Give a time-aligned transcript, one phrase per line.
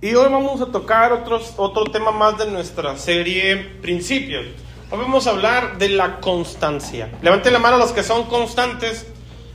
[0.00, 4.46] Y hoy vamos a tocar otros, otro tema más de nuestra serie Principios.
[4.90, 7.08] Hoy vamos a hablar de la constancia.
[7.22, 9.06] Levanten la mano a los que son constantes,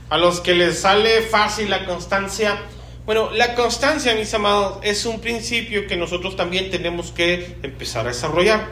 [0.08, 2.58] a los que les sale fácil la constancia.
[3.06, 8.08] Bueno, la constancia, mis amados, es un principio que nosotros también tenemos que empezar a
[8.08, 8.68] desarrollar.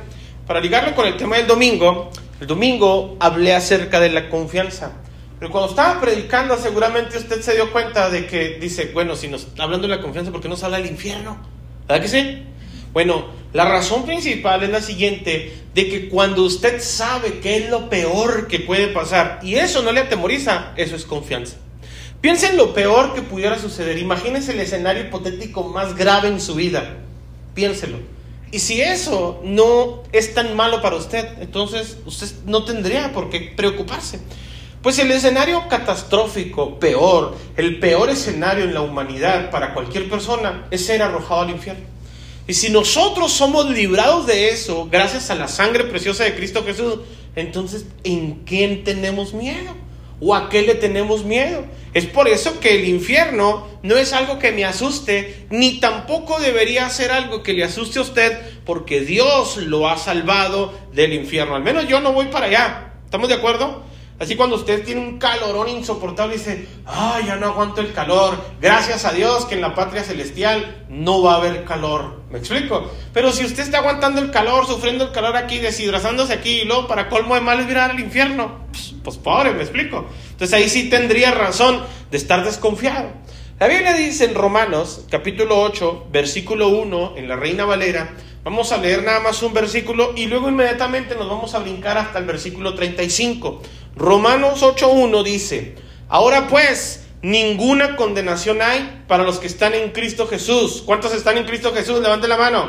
[0.46, 2.10] Para ligarlo con el tema del domingo,
[2.40, 4.92] el domingo hablé acerca de la confianza.
[5.38, 9.48] Pero cuando estaba predicando, seguramente usted se dio cuenta de que dice, bueno, si nos
[9.58, 11.38] hablando de la confianza, ¿por qué nos habla del infierno?
[11.86, 12.42] ¿Verdad que sí?
[12.92, 17.88] Bueno, la razón principal es la siguiente, de que cuando usted sabe qué es lo
[17.88, 21.56] peor que puede pasar y eso no le atemoriza, eso es confianza.
[22.20, 23.96] Piensa en lo peor que pudiera suceder.
[23.98, 26.96] Imagínese el escenario hipotético más grave en su vida.
[27.54, 27.98] Piénselo.
[28.50, 33.52] Y si eso no es tan malo para usted, entonces usted no tendría por qué
[33.56, 34.18] preocuparse.
[34.82, 40.86] Pues el escenario catastrófico, peor, el peor escenario en la humanidad para cualquier persona es
[40.86, 41.84] ser arrojado al infierno.
[42.46, 47.00] Y si nosotros somos librados de eso gracias a la sangre preciosa de Cristo Jesús,
[47.34, 49.74] entonces ¿en quién tenemos miedo?
[50.20, 51.64] ¿O a qué le tenemos miedo?
[51.92, 56.88] Es por eso que el infierno no es algo que me asuste, ni tampoco debería
[56.88, 61.56] ser algo que le asuste a usted, porque Dios lo ha salvado del infierno.
[61.56, 62.92] Al menos yo no voy para allá.
[63.04, 63.82] ¿Estamos de acuerdo?
[64.18, 69.04] Así cuando usted tiene un calorón insoportable dice, ay, ya no aguanto el calor, gracias
[69.04, 72.22] a Dios que en la patria celestial no va a haber calor.
[72.28, 72.90] ¿Me explico?
[73.14, 76.88] Pero si usted está aguantando el calor, sufriendo el calor aquí, deshidratándose aquí y luego
[76.88, 80.06] para colmo de males mirar al infierno, pues, pues pobre, ¿me explico?
[80.32, 83.10] Entonces ahí sí tendría razón de estar desconfiado.
[83.60, 88.16] La Biblia dice en Romanos capítulo 8, versículo 1, en la Reina Valera,
[88.48, 92.18] Vamos a leer nada más un versículo y luego inmediatamente nos vamos a brincar hasta
[92.18, 93.60] el versículo 35.
[93.98, 95.74] Romanos 8.1 dice,
[96.08, 100.84] ahora pues, ninguna condenación hay para los que están en Cristo Jesús.
[100.86, 102.00] ¿Cuántos están en Cristo Jesús?
[102.00, 102.68] Levante la mano.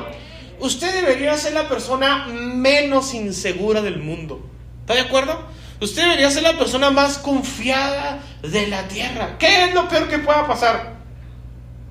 [0.59, 4.41] Usted debería ser la persona menos insegura del mundo.
[4.81, 5.39] ¿Está de acuerdo?
[5.79, 9.37] Usted debería ser la persona más confiada de la tierra.
[9.37, 10.95] ¿Qué es lo peor que pueda pasar?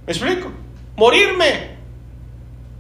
[0.05, 0.51] ¿Me explico?
[0.97, 1.77] Morirme.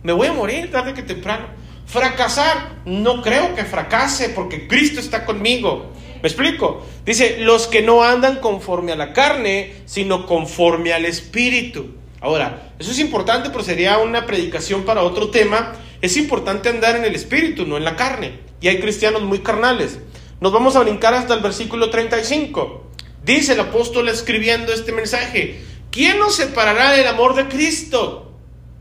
[0.02, 1.46] Me voy a morir tarde que temprano.
[1.86, 5.92] Fracasar, no creo que fracase porque Cristo está conmigo.
[6.22, 6.86] ¿Me explico?
[7.04, 11.94] Dice, los que no andan conforme a la carne, sino conforme al Espíritu.
[12.20, 15.74] Ahora, eso es importante, pero sería una predicación para otro tema.
[16.02, 18.40] Es importante andar en el Espíritu, no en la carne.
[18.60, 19.98] Y hay cristianos muy carnales.
[20.40, 22.90] Nos vamos a brincar hasta el versículo 35.
[23.24, 28.32] Dice el apóstol escribiendo este mensaje, ¿quién nos separará del amor de Cristo?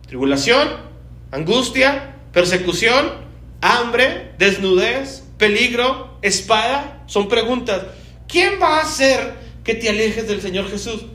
[0.07, 0.87] ¿Tribulación?
[1.31, 3.11] angustia, persecución,
[3.61, 7.81] hambre, desnudez, peligro, espada, son preguntas.
[8.27, 11.05] ¿Quién va a hacer que te alejes del Señor Jesús?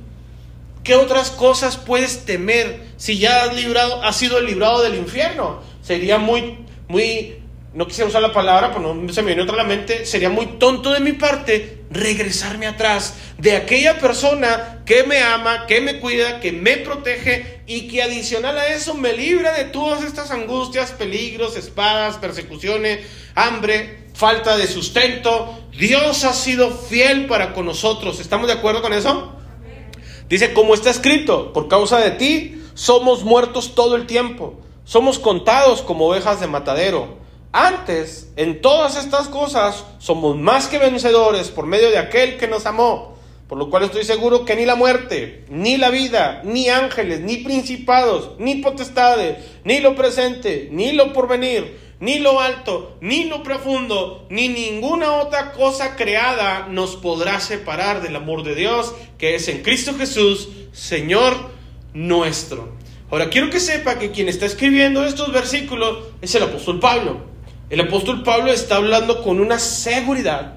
[0.82, 5.60] ¿Qué otras cosas puedes temer si ya has, librado, sido librado del infierno?
[5.82, 6.58] Sería muy,
[6.88, 7.36] muy
[7.74, 10.58] no quisiera usar la palabra, pero no se me viene otra la mente, sería muy
[10.58, 16.40] tonto de mi parte regresarme atrás de aquella persona que me ama, que me cuida,
[16.40, 21.56] que me protege y que adicional a eso me libra de todas estas angustias, peligros,
[21.56, 25.52] espadas, persecuciones, hambre, falta de sustento.
[25.76, 28.20] Dios ha sido fiel para con nosotros.
[28.20, 29.32] ¿Estamos de acuerdo con eso?
[30.28, 35.82] Dice, como está escrito, por causa de ti somos muertos todo el tiempo, somos contados
[35.82, 37.18] como ovejas de matadero.
[37.50, 42.64] Antes, en todas estas cosas, somos más que vencedores por medio de aquel que nos
[42.64, 43.16] amó.
[43.48, 47.38] Por lo cual estoy seguro que ni la muerte, ni la vida, ni ángeles, ni
[47.38, 54.26] principados, ni potestades, ni lo presente, ni lo porvenir, ni lo alto, ni lo profundo,
[54.28, 59.62] ni ninguna otra cosa creada nos podrá separar del amor de Dios que es en
[59.62, 61.52] Cristo Jesús, Señor
[61.94, 62.76] nuestro.
[63.08, 67.20] Ahora quiero que sepa que quien está escribiendo estos versículos es el apóstol Pablo.
[67.70, 70.54] El apóstol Pablo está hablando con una seguridad,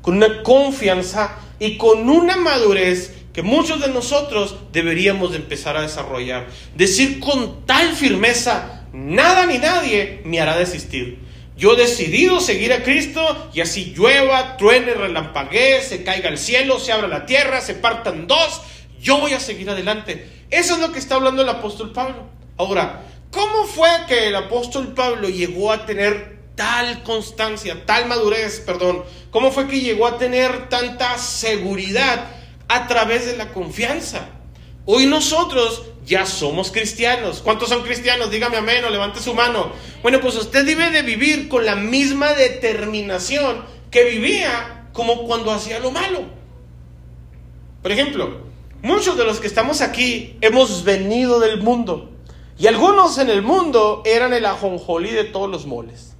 [0.00, 5.82] con una confianza y con una madurez que muchos de nosotros deberíamos de empezar a
[5.82, 6.46] desarrollar.
[6.76, 11.18] Decir con tal firmeza, nada ni nadie me hará desistir.
[11.56, 16.78] Yo he decidido seguir a Cristo y así llueva, truene, relampaguee, se caiga el cielo,
[16.78, 18.62] se abra la tierra, se partan dos,
[19.00, 20.28] yo voy a seguir adelante.
[20.50, 22.28] Eso es lo que está hablando el apóstol Pablo.
[22.56, 29.04] Ahora, ¿cómo fue que el apóstol Pablo llegó a tener tal constancia, tal madurez, perdón?
[29.30, 32.26] ¿Cómo fue que llegó a tener tanta seguridad
[32.68, 34.28] a través de la confianza?
[34.86, 37.40] Hoy nosotros ya somos cristianos.
[37.42, 38.30] ¿Cuántos son cristianos?
[38.30, 39.72] Dígame amén o levante su mano.
[40.02, 45.78] Bueno, pues usted debe de vivir con la misma determinación que vivía como cuando hacía
[45.78, 46.24] lo malo.
[47.82, 48.42] Por ejemplo,
[48.82, 52.10] muchos de los que estamos aquí hemos venido del mundo.
[52.58, 56.14] Y algunos en el mundo eran el ajonjolí de todos los moles.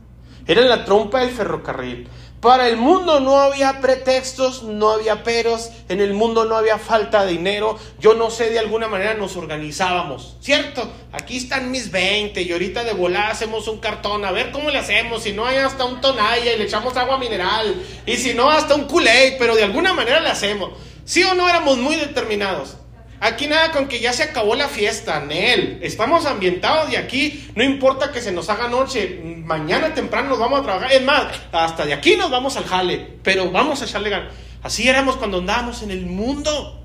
[0.46, 2.08] Eran la trompa del ferrocarril.
[2.44, 7.24] Para el mundo no había pretextos, no había peros, en el mundo no había falta
[7.24, 7.78] de dinero.
[7.98, 10.86] Yo no sé, de alguna manera nos organizábamos, ¿cierto?
[11.10, 14.76] Aquí están mis 20 y ahorita de volada hacemos un cartón, a ver cómo le
[14.76, 15.22] hacemos.
[15.22, 18.74] Si no hay hasta un tonalla y le echamos agua mineral, y si no, hasta
[18.74, 19.08] un kool
[19.38, 20.72] pero de alguna manera le hacemos.
[21.06, 22.76] ¿Sí o no éramos muy determinados?
[23.24, 25.78] Aquí nada con que ya se acabó la fiesta, Nel.
[25.80, 27.48] Estamos ambientados de aquí.
[27.54, 29.18] No importa que se nos haga noche.
[29.24, 30.92] Mañana temprano nos vamos a trabajar.
[30.92, 33.16] Es más, hasta de aquí nos vamos al jale.
[33.22, 34.34] Pero vamos a echarle ganas.
[34.62, 36.84] Así éramos cuando andábamos en el mundo.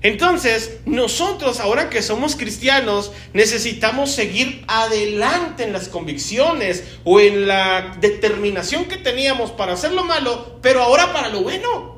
[0.00, 7.94] Entonces, nosotros ahora que somos cristianos, necesitamos seguir adelante en las convicciones o en la
[8.00, 11.93] determinación que teníamos para hacer lo malo, pero ahora para lo bueno.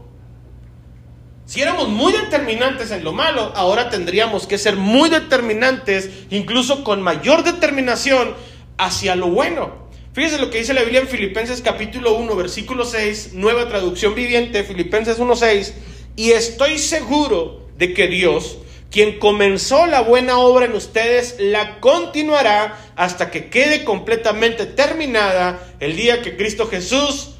[1.47, 7.03] Si éramos muy determinantes en lo malo, ahora tendríamos que ser muy determinantes, incluso con
[7.03, 8.35] mayor determinación,
[8.79, 9.87] hacia lo bueno.
[10.13, 14.65] Fíjese lo que dice la Biblia en Filipenses capítulo 1, versículo 6, nueva traducción viviente,
[14.65, 15.75] Filipenses 1, 6,
[16.17, 18.59] y estoy seguro de que Dios,
[18.91, 25.95] quien comenzó la buena obra en ustedes, la continuará hasta que quede completamente terminada el
[25.95, 27.37] día que Cristo Jesús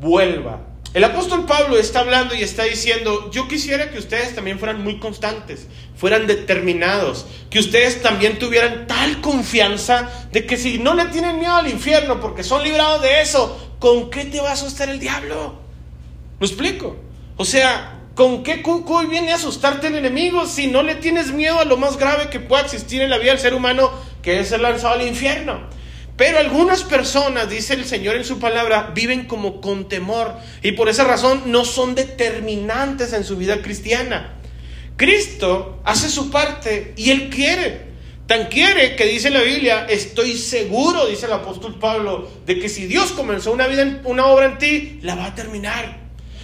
[0.00, 0.71] vuelva.
[0.94, 4.98] El apóstol Pablo está hablando y está diciendo, yo quisiera que ustedes también fueran muy
[4.98, 5.66] constantes,
[5.96, 11.56] fueran determinados, que ustedes también tuvieran tal confianza de que si no le tienen miedo
[11.56, 15.54] al infierno porque son librados de eso, ¿con qué te va a asustar el diablo?
[16.38, 16.96] ¿Me explico?
[17.38, 21.58] O sea, ¿con qué cucuy viene a asustarte el enemigo si no le tienes miedo
[21.58, 23.90] a lo más grave que pueda existir en la vida del ser humano,
[24.20, 25.60] que es ser lanzado al infierno?
[26.16, 30.88] Pero algunas personas, dice el Señor en su palabra, viven como con temor y por
[30.88, 34.34] esa razón no son determinantes en su vida cristiana.
[34.96, 37.92] Cristo hace su parte y Él quiere.
[38.26, 42.86] Tan quiere que dice la Biblia, estoy seguro, dice el apóstol Pablo, de que si
[42.86, 46.01] Dios comenzó una, vida, una obra en ti, la va a terminar.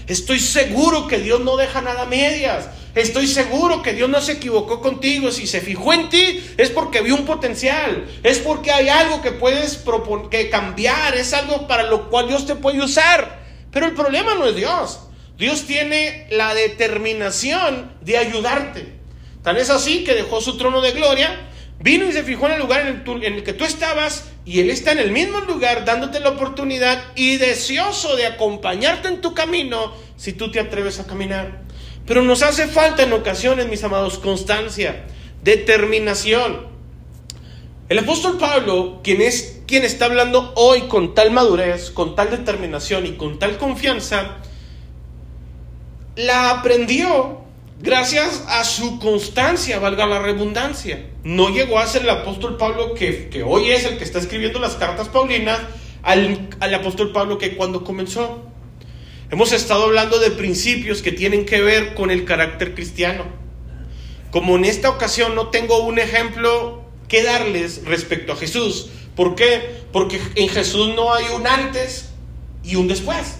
[0.08, 2.69] Estoy seguro que Dios no deja nada a medias.
[2.94, 5.31] Estoy seguro que Dios no se equivocó contigo.
[5.31, 8.08] Si se fijó en ti es porque vio un potencial.
[8.22, 9.84] Es porque hay algo que puedes
[10.31, 11.14] que cambiar.
[11.14, 13.38] Es algo para lo cual Dios te puede usar.
[13.70, 15.00] Pero el problema no es Dios.
[15.37, 18.94] Dios tiene la determinación de ayudarte.
[19.43, 21.47] Tan es así que dejó su trono de gloria,
[21.80, 24.92] vino y se fijó en el lugar en el, que tú estabas y Él está
[24.92, 30.32] en el mismo lugar dándote la oportunidad y deseoso de acompañarte en tu camino si
[30.32, 31.62] tú te atreves a caminar.
[32.06, 35.04] Pero nos hace falta en ocasiones, mis amados, constancia,
[35.42, 36.66] determinación.
[37.88, 43.06] El apóstol Pablo, quien es quien está hablando hoy con tal madurez, con tal determinación
[43.06, 44.38] y con tal confianza,
[46.16, 47.47] la aprendió
[47.80, 51.06] gracias a su constancia, valga la redundancia.
[51.25, 54.58] No llegó a ser el apóstol Pablo que, que hoy es el que está escribiendo
[54.58, 55.60] las cartas paulinas,
[56.02, 58.44] al, al apóstol Pablo que cuando comenzó.
[59.30, 63.25] Hemos estado hablando de principios que tienen que ver con el carácter cristiano.
[64.31, 68.90] Como en esta ocasión no tengo un ejemplo que darles respecto a Jesús.
[69.14, 69.82] ¿Por qué?
[69.92, 72.10] Porque en Jesús no hay un antes
[72.62, 73.38] y un después.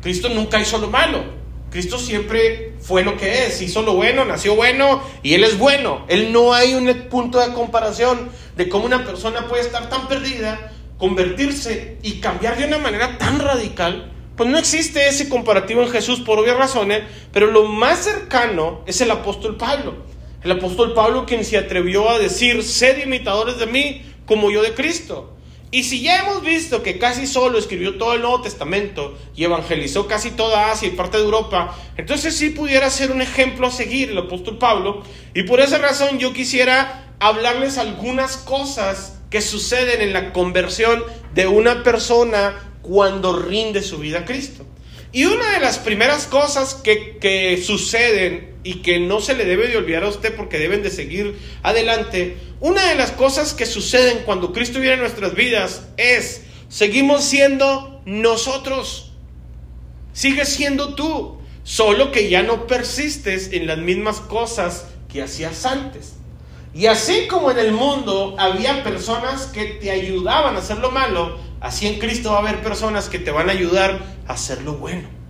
[0.00, 1.39] Cristo nunca hizo lo malo.
[1.70, 6.04] Cristo siempre fue lo que es, hizo lo bueno, nació bueno y Él es bueno.
[6.08, 10.72] Él no hay un punto de comparación de cómo una persona puede estar tan perdida,
[10.98, 16.20] convertirse y cambiar de una manera tan radical pues no existe ese comparativo en Jesús
[16.20, 19.96] por obvias razones, pero lo más cercano es el apóstol Pablo.
[20.42, 24.72] El apóstol Pablo quien se atrevió a decir, sed imitadores de mí como yo de
[24.72, 25.36] Cristo.
[25.72, 30.08] Y si ya hemos visto que casi solo escribió todo el Nuevo Testamento y evangelizó
[30.08, 34.10] casi toda Asia y parte de Europa, entonces sí pudiera ser un ejemplo a seguir
[34.10, 35.04] el apóstol Pablo.
[35.32, 41.46] Y por esa razón yo quisiera hablarles algunas cosas que suceden en la conversión de
[41.46, 44.66] una persona cuando rinde su vida a Cristo.
[45.12, 49.66] Y una de las primeras cosas que, que, suceden y que no se le debe
[49.66, 54.22] de olvidar a usted porque deben de seguir adelante, una de las cosas que suceden
[54.24, 59.12] cuando Cristo viene a nuestras vidas es, seguimos siendo nosotros,
[60.12, 66.14] sigues siendo tú, solo que ya no persistes en las mismas cosas que hacías antes.
[66.72, 71.38] Y así como en el mundo había personas que te ayudaban a hacer lo malo,
[71.60, 74.74] Así en Cristo va a haber personas que te van a ayudar a hacer lo
[74.74, 75.20] bueno.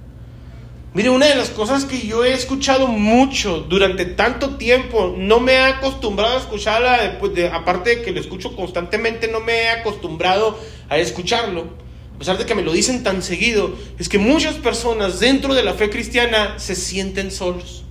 [0.92, 5.52] Mire, una de las cosas que yo he escuchado mucho durante tanto tiempo, no me
[5.52, 10.58] he acostumbrado a escucharla, de, aparte de que lo escucho constantemente, no me he acostumbrado
[10.88, 11.66] a escucharlo,
[12.14, 15.62] a pesar de que me lo dicen tan seguido, es que muchas personas dentro de
[15.62, 17.84] la fe cristiana se sienten solos.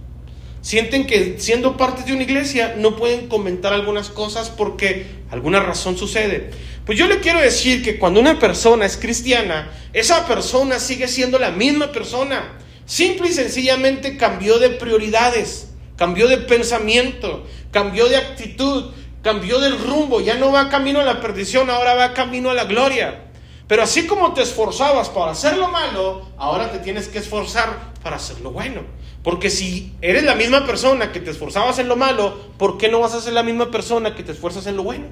[0.62, 5.98] Sienten que siendo parte de una iglesia no pueden comentar algunas cosas porque alguna razón
[5.98, 6.52] sucede.
[6.86, 11.40] Pues yo le quiero decir que cuando una persona es cristiana, esa persona sigue siendo
[11.40, 12.58] la misma persona.
[12.86, 20.20] Simple y sencillamente cambió de prioridades, cambió de pensamiento, cambió de actitud, cambió del rumbo.
[20.20, 23.29] Ya no va camino a la perdición, ahora va camino a la gloria.
[23.70, 28.16] Pero así como te esforzabas para hacer lo malo, ahora te tienes que esforzar para
[28.16, 28.82] hacer lo bueno.
[29.22, 33.00] Porque si eres la misma persona que te esforzabas en lo malo, ¿por qué no
[33.00, 35.06] vas a ser la misma persona que te esfuerzas en lo bueno?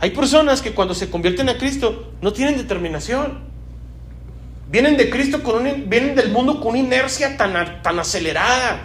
[0.00, 3.38] Hay personas que cuando se convierten a Cristo no tienen determinación.
[4.68, 8.82] Vienen de Cristo con vienen del mundo con una inercia tan, tan acelerada.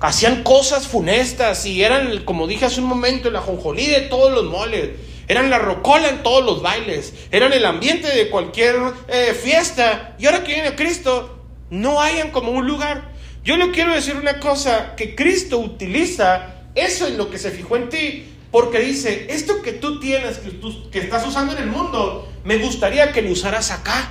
[0.00, 4.44] Hacían cosas funestas y eran, como dije hace un momento, la jonjolí de todos los
[4.44, 4.90] moles.
[5.32, 7.14] Eran la rocola en todos los bailes.
[7.30, 8.76] Eran el ambiente de cualquier
[9.08, 10.14] eh, fiesta.
[10.18, 11.38] Y ahora que viene Cristo,
[11.70, 13.12] no hayan como un lugar.
[13.42, 17.76] Yo le quiero decir una cosa, que Cristo utiliza eso en lo que se fijó
[17.76, 20.50] en ti, porque dice, esto que tú tienes, que,
[20.90, 24.10] que estás usando en el mundo, me gustaría que lo usaras acá.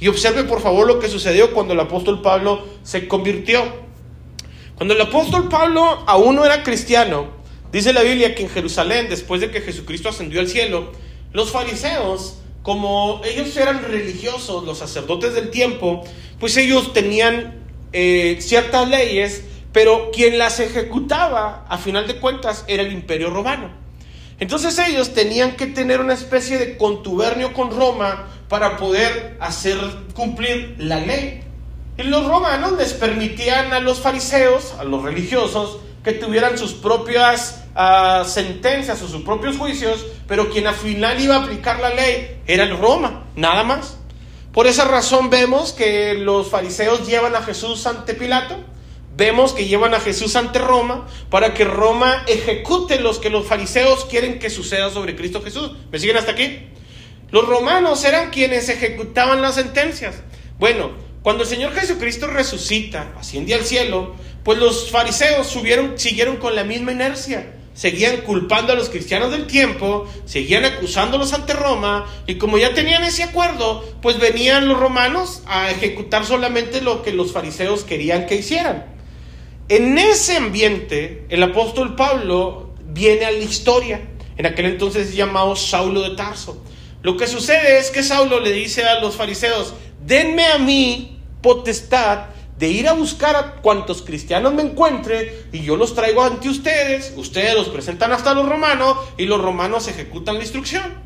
[0.00, 3.62] Y observe por favor lo que sucedió cuando el apóstol Pablo se convirtió.
[4.76, 7.28] Cuando el apóstol Pablo aún no era cristiano,
[7.78, 10.92] dice la Biblia que en Jerusalén, después de que Jesucristo ascendió al cielo,
[11.32, 16.04] los fariseos, como ellos eran religiosos, los sacerdotes del tiempo,
[16.38, 22.84] pues ellos tenían eh, ciertas leyes, pero quien las ejecutaba, a final de cuentas, era
[22.84, 23.70] el imperio romano.
[24.38, 29.78] Entonces ellos tenían que tener una especie de contubernio con Roma para poder hacer
[30.14, 31.42] cumplir la ley.
[31.98, 37.64] Y los romanos les permitían a los fariseos, a los religiosos, que tuvieran sus propias
[37.74, 42.40] ah, sentencias o sus propios juicios, pero quien al final iba a aplicar la ley
[42.46, 43.96] era el Roma, nada más.
[44.52, 48.56] Por esa razón vemos que los fariseos llevan a Jesús ante Pilato,
[49.16, 54.04] vemos que llevan a Jesús ante Roma para que Roma ejecute los que los fariseos
[54.04, 55.72] quieren que suceda sobre Cristo Jesús.
[55.90, 56.68] ¿Me siguen hasta aquí?
[57.30, 60.22] Los romanos eran quienes ejecutaban las sentencias.
[60.58, 60.92] Bueno,
[61.22, 64.14] cuando el Señor Jesucristo resucita, asciende al cielo,
[64.44, 69.46] pues los fariseos subieron, siguieron con la misma inercia seguían culpando a los cristianos del
[69.46, 75.42] tiempo, seguían acusándolos ante Roma, y como ya tenían ese acuerdo, pues venían los romanos
[75.46, 78.86] a ejecutar solamente lo que los fariseos querían que hicieran.
[79.68, 86.02] En ese ambiente, el apóstol Pablo viene a la historia, en aquel entonces llamado Saulo
[86.02, 86.62] de Tarso.
[87.02, 89.74] Lo que sucede es que Saulo le dice a los fariseos,
[90.04, 95.76] denme a mí potestad de ir a buscar a cuantos cristianos me encuentre y yo
[95.76, 100.42] los traigo ante ustedes, ustedes los presentan hasta los romanos y los romanos ejecutan la
[100.42, 101.04] instrucción.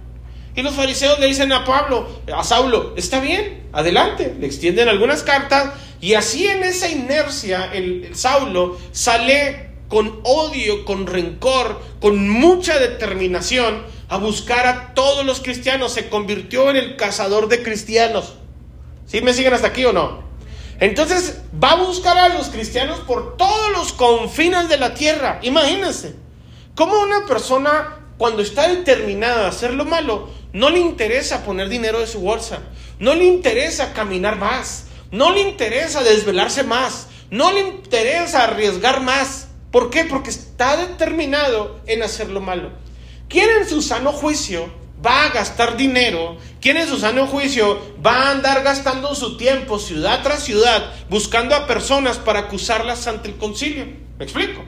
[0.55, 5.23] Y los fariseos le dicen a Pablo, a Saulo, está bien, adelante, le extienden algunas
[5.23, 12.79] cartas y así en esa inercia el, Saulo sale con odio, con rencor, con mucha
[12.79, 18.35] determinación a buscar a todos los cristianos, se convirtió en el cazador de cristianos.
[19.07, 20.28] ¿Sí me siguen hasta aquí o no?
[20.81, 25.41] Entonces va a buscar a los cristianos por todos los confines de la tierra.
[25.43, 26.15] Imagínense,
[26.75, 32.01] cómo una persona cuando está determinada a hacer lo malo, no le interesa poner dinero
[32.01, 32.61] de su bolsa,
[32.99, 39.49] no le interesa caminar más, no le interesa desvelarse más, no le interesa arriesgar más.
[39.71, 40.05] ¿Por qué?
[40.05, 42.71] Porque está determinado en hacer lo malo.
[43.29, 44.71] ¿Quién en su sano juicio
[45.05, 49.79] va a gastar dinero, quien en su sano juicio va a andar gastando su tiempo
[49.79, 53.87] ciudad tras ciudad buscando a personas para acusarlas ante el concilio.
[54.19, 54.65] ¿Me explico?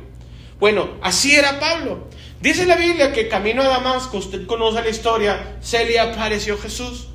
[0.58, 2.08] Bueno, así era Pablo.
[2.40, 7.09] Dice la Biblia que camino a Damasco, usted conoce la historia, se le apareció Jesús.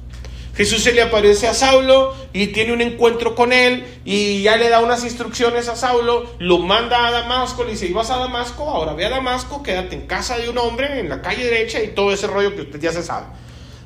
[0.56, 4.70] Jesús se le aparece a Saulo y tiene un encuentro con él y ya le
[4.70, 8.94] da unas instrucciones a Saulo, lo manda a Damasco, le dice, ibas a Damasco, ahora
[8.94, 12.14] ve a Damasco, quédate en casa de un hombre en la calle derecha y todo
[12.14, 13.26] ese rollo que usted ya se sabe.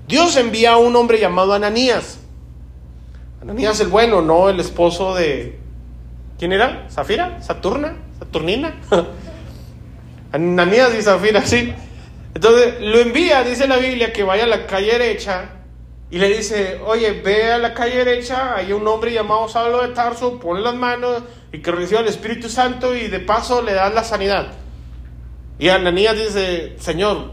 [0.08, 2.20] Dios envía a un hombre llamado Ananías.
[3.42, 5.58] Ananías el bueno, no el esposo de...
[6.38, 6.88] ¿Quién era?
[6.92, 7.42] ¿Zafira?
[7.42, 7.96] ¿Saturna?
[8.20, 8.80] ¿Saturnina?
[10.32, 11.74] Ananías y Zafira, sí.
[12.36, 15.56] Entonces lo envía, dice la Biblia, que vaya a la calle derecha
[16.12, 19.94] y le dice, oye, ve a la calle derecha, hay un hombre llamado Saulo de
[19.94, 23.94] Tarso, ponle las manos y que reciba el Espíritu Santo y de paso le das
[23.94, 24.54] la sanidad.
[25.60, 27.32] Y Ananías dice, Señor,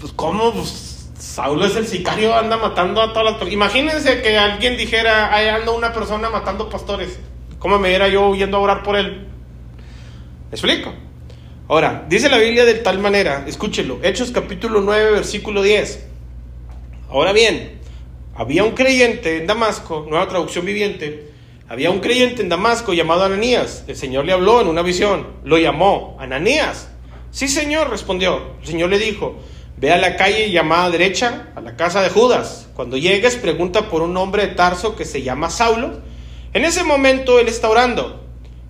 [0.00, 3.54] pues cómo, pues, Saulo es el sicario, anda matando a todas las personas.
[3.54, 7.20] Imagínense que alguien dijera, ahí anda una persona matando pastores.
[7.60, 9.28] ¿Cómo me era yo yendo a orar por él?
[10.50, 10.92] ¿Me explico?
[11.68, 16.13] Ahora, dice la Biblia de tal manera, escúchelo, Hechos capítulo 9, versículo 10.
[17.14, 17.78] Ahora bien,
[18.34, 21.30] había un creyente en Damasco, nueva traducción viviente,
[21.68, 23.84] Había un creyente en Damasco llamado Ananías.
[23.86, 25.28] El Señor le habló en una visión.
[25.44, 26.90] Lo llamó, Ananías.
[27.30, 28.56] Sí, Señor, respondió.
[28.60, 29.36] El Señor le dijo,
[29.76, 32.68] ve a la calle llamada derecha, a la casa de Judas.
[32.74, 36.00] Cuando llegues, pregunta por un hombre de Tarso que se llama Saulo.
[36.52, 38.24] En ese momento él está orando.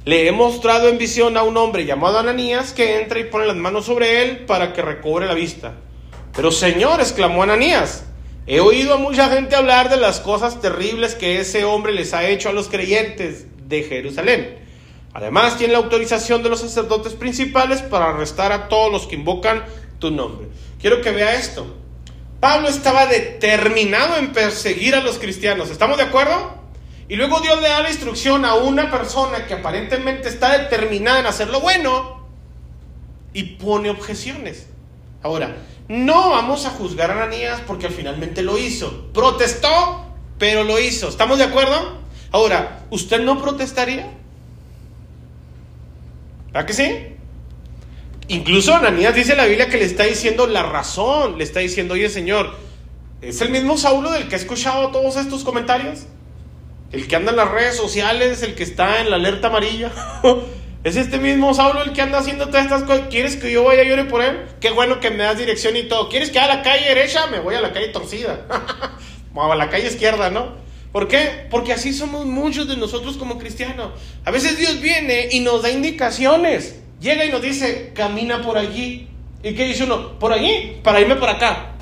[0.05, 3.57] Le he mostrado en visión a un hombre llamado Ananías que entra y pone las
[3.57, 5.77] manos sobre él para que recobre la vista.
[6.37, 8.05] Pero Señor, exclamó Ananías,
[8.47, 12.29] He oído a mucha gente hablar de las cosas terribles que ese hombre les ha
[12.29, 14.59] hecho a los creyentes de Jerusalén.
[15.15, 19.65] Además, tiene la autorización de los sacerdotes principales para arrestar a todos los que invocan
[19.99, 20.49] tu nombre.
[20.79, 21.75] Quiero que vea esto.
[22.41, 25.71] Pablo estaba determinado en perseguir a los cristianos.
[25.71, 26.63] ¿Estamos de acuerdo?
[27.09, 31.27] Y luego Dios le da la instrucción a una persona que aparentemente está determinada en
[31.27, 32.27] hacer lo bueno
[33.33, 34.67] y pone objeciones.
[35.23, 35.57] Ahora,
[35.89, 39.09] no vamos a juzgar a Ananías porque finalmente lo hizo.
[39.13, 40.07] Protestó,
[40.39, 41.09] pero lo hizo.
[41.09, 41.99] ¿Estamos de acuerdo?
[42.33, 44.11] Ahora, ¿usted no protestaría?
[46.53, 47.15] ¿Verdad que sí?
[48.29, 51.37] Incluso Ananías dice la Biblia que le está diciendo la razón.
[51.37, 52.55] Le está diciendo, oye Señor,
[53.21, 56.07] ¿es el mismo Saulo del que ha escuchado todos estos comentarios?
[56.93, 59.93] El que anda en las redes sociales, el que está en la alerta amarilla.
[60.85, 63.07] Es este mismo Saulo el que anda haciendo todas estas cosas.
[63.09, 64.45] ¿Quieres que yo vaya a llorar por él?
[64.61, 66.11] Qué bueno que me das dirección y todo.
[66.11, 67.27] ¿Quieres que a la calle derecha?
[67.29, 68.47] Me voy a la calle torcida.
[69.35, 70.57] o a la calle izquierda, ¿no?
[70.93, 71.47] ¿Por qué?
[71.51, 73.93] Porque así somos muchos de nosotros como cristianos.
[74.27, 76.83] A veces Dios viene y nos da indicaciones.
[77.01, 79.09] Llega y nos dice, camina por allí.
[79.43, 80.19] ¿Y qué dice uno?
[80.19, 81.77] Por allí, para irme por acá.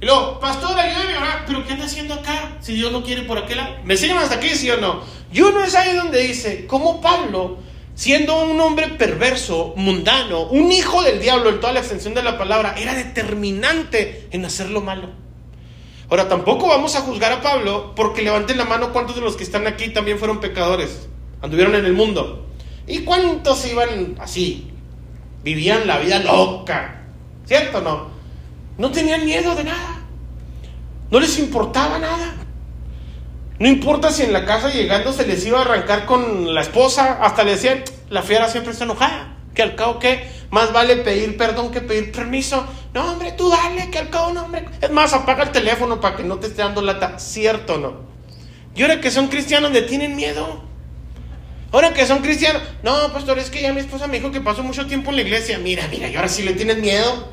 [0.00, 2.56] Y luego, pastor, ayúdame a ¿Pero qué anda haciendo acá?
[2.60, 3.74] Si Dios no quiere por aquel lado.
[3.82, 5.02] ¿Me siguen hasta aquí, sí o no?
[5.32, 7.63] Y uno es ahí donde dice, como Pablo
[7.94, 12.36] siendo un hombre perverso, mundano, un hijo del diablo en toda la extensión de la
[12.36, 15.10] palabra, era determinante en hacer lo malo.
[16.10, 19.44] Ahora, tampoco vamos a juzgar a Pablo porque levanten la mano cuántos de los que
[19.44, 21.08] están aquí también fueron pecadores,
[21.40, 22.46] anduvieron en el mundo.
[22.86, 24.70] ¿Y cuántos iban así?
[25.42, 27.02] Vivían la vida loca,
[27.46, 28.08] ¿cierto o no?
[28.76, 30.02] No tenían miedo de nada,
[31.10, 32.43] no les importaba nada.
[33.58, 37.18] No importa si en la casa llegando se les iba a arrancar con la esposa,
[37.22, 41.36] hasta le decían, la fiera siempre está enojada, que al cabo que más vale pedir
[41.36, 42.66] perdón que pedir permiso.
[42.92, 44.64] No, hombre, tú dale, que al cabo no, hombre.
[44.80, 48.14] Es más, apaga el teléfono para que no te esté dando lata, ¿cierto no?
[48.74, 50.62] Y ahora que son cristianos le tienen miedo.
[51.70, 54.62] Ahora que son cristianos, no, pastor, es que ya mi esposa me dijo que pasó
[54.62, 55.58] mucho tiempo en la iglesia.
[55.58, 57.28] Mira, mira, y ahora sí le tienes miedo.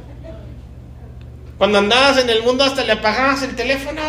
[1.58, 4.02] Cuando andabas en el mundo hasta le apagabas el teléfono.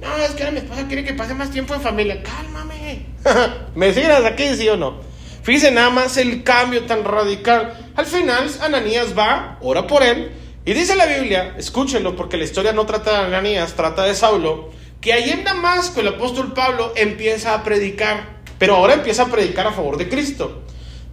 [0.00, 2.22] No, es que ahora mi esposa quiere que pase más tiempo en familia.
[2.22, 3.06] Cálmame.
[3.74, 5.00] ¿Me siguen aquí, sí o no?
[5.42, 7.90] Fíjense nada más el cambio tan radical.
[7.96, 10.32] Al final, Ananías va, ora por él,
[10.64, 14.70] y dice la Biblia, escúchenlo porque la historia no trata de Ananías, trata de Saulo,
[15.00, 19.66] que ahí en Damasco el apóstol Pablo empieza a predicar, pero ahora empieza a predicar
[19.66, 20.64] a favor de Cristo.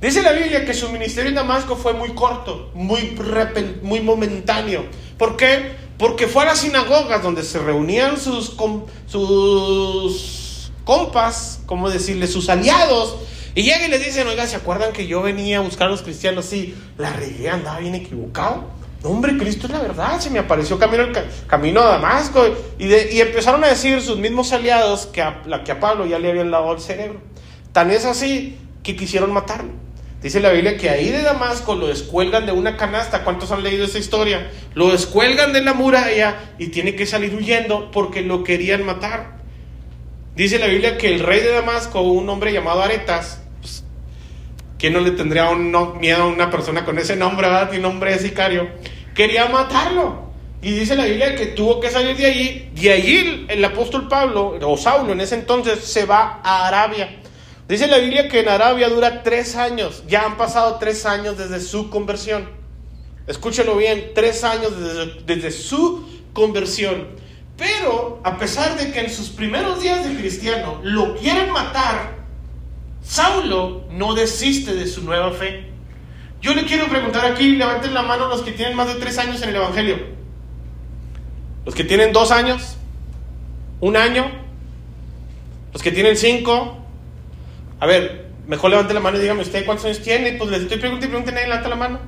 [0.01, 3.17] Dice la Biblia que su ministerio en Damasco fue muy corto, muy,
[3.81, 4.85] muy momentáneo.
[5.17, 5.71] ¿Por qué?
[5.97, 8.55] Porque fue a las sinagogas donde se reunían sus,
[9.08, 13.15] sus compas, como decirle, sus aliados.
[13.55, 16.01] Y llega y le dicen, oiga, ¿se acuerdan que yo venía a buscar a los
[16.01, 16.45] cristianos?
[16.45, 18.65] Sí, la regué, andaba bien equivocado.
[19.01, 21.05] No, hombre, Cristo es la verdad, se me apareció camino,
[21.47, 22.43] camino a Damasco.
[22.77, 26.31] Y, y empezaron a decir sus mismos aliados que a, que a Pablo ya le
[26.31, 27.21] habían lavado el cerebro.
[27.71, 29.84] Tan es así que quisieron matarlo.
[30.25, 33.23] Dice la Biblia que ahí de Damasco lo descuelgan de una canasta.
[33.23, 34.49] ¿Cuántos han leído esa historia?
[34.73, 39.35] Lo descuelgan de la muralla y tiene que salir huyendo porque lo querían matar.
[40.35, 43.83] Dice la Biblia que el rey de Damasco, un hombre llamado Aretas, pues,
[44.79, 47.71] ¿quién no le tendría miedo a una persona con ese nombre, verdad?
[47.73, 48.67] Y nombre de sicario,
[49.13, 50.31] quería matarlo.
[50.59, 52.71] Y dice la Biblia que tuvo que salir de allí.
[52.73, 57.21] De allí el apóstol Pablo, o Saulo en ese entonces, se va a Arabia.
[57.67, 60.04] Dice la Biblia que en Arabia dura tres años.
[60.08, 62.47] Ya han pasado tres años desde su conversión.
[63.28, 64.73] Escúchelo bien, tres años
[65.25, 67.08] desde, su conversión.
[67.58, 72.15] Pero a pesar de que en sus primeros días de cristiano lo quieren matar,
[73.01, 75.71] Saulo no desiste de su nueva fe.
[76.41, 79.41] Yo le quiero preguntar aquí, levanten la mano los que tienen más de tres años
[79.41, 79.97] en el Evangelio.
[81.65, 82.78] Los que tienen dos años,
[83.80, 84.30] un año,
[85.73, 86.84] los que tienen cinco,
[87.79, 90.33] a ver, mejor levante la mano y dígame usted cuántos años tiene.
[90.33, 91.99] Pues les estoy preguntando y pregunten, nadie levanta la mano.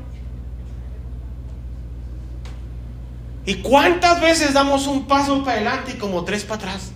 [3.45, 6.91] ¿Y cuántas veces damos un paso para adelante y como tres para atrás?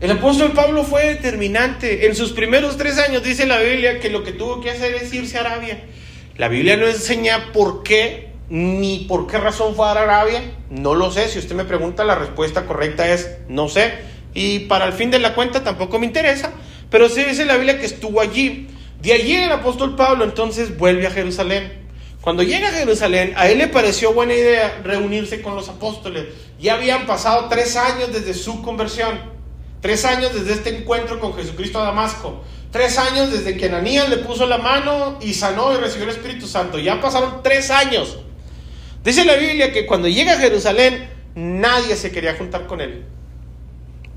[0.00, 2.06] El apóstol Pablo fue determinante.
[2.06, 5.12] En sus primeros tres años dice la Biblia que lo que tuvo que hacer es
[5.12, 5.84] irse a Arabia.
[6.36, 10.42] La Biblia no enseña por qué ni por qué razón fue a Arabia.
[10.70, 11.28] No lo sé.
[11.28, 13.92] Si usted me pregunta, la respuesta correcta es no sé.
[14.38, 16.52] Y para el fin de la cuenta tampoco me interesa,
[16.90, 18.68] pero sí dice la Biblia que estuvo allí.
[19.02, 21.88] De allí el apóstol Pablo entonces vuelve a Jerusalén.
[22.20, 26.26] Cuando llega a Jerusalén, a él le pareció buena idea reunirse con los apóstoles.
[26.60, 29.18] Ya habían pasado tres años desde su conversión,
[29.80, 34.18] tres años desde este encuentro con Jesucristo a Damasco, tres años desde que Ananías le
[34.18, 36.78] puso la mano y sanó y recibió el Espíritu Santo.
[36.78, 38.18] Ya pasaron tres años.
[39.02, 43.04] Dice la Biblia que cuando llega a Jerusalén, nadie se quería juntar con él.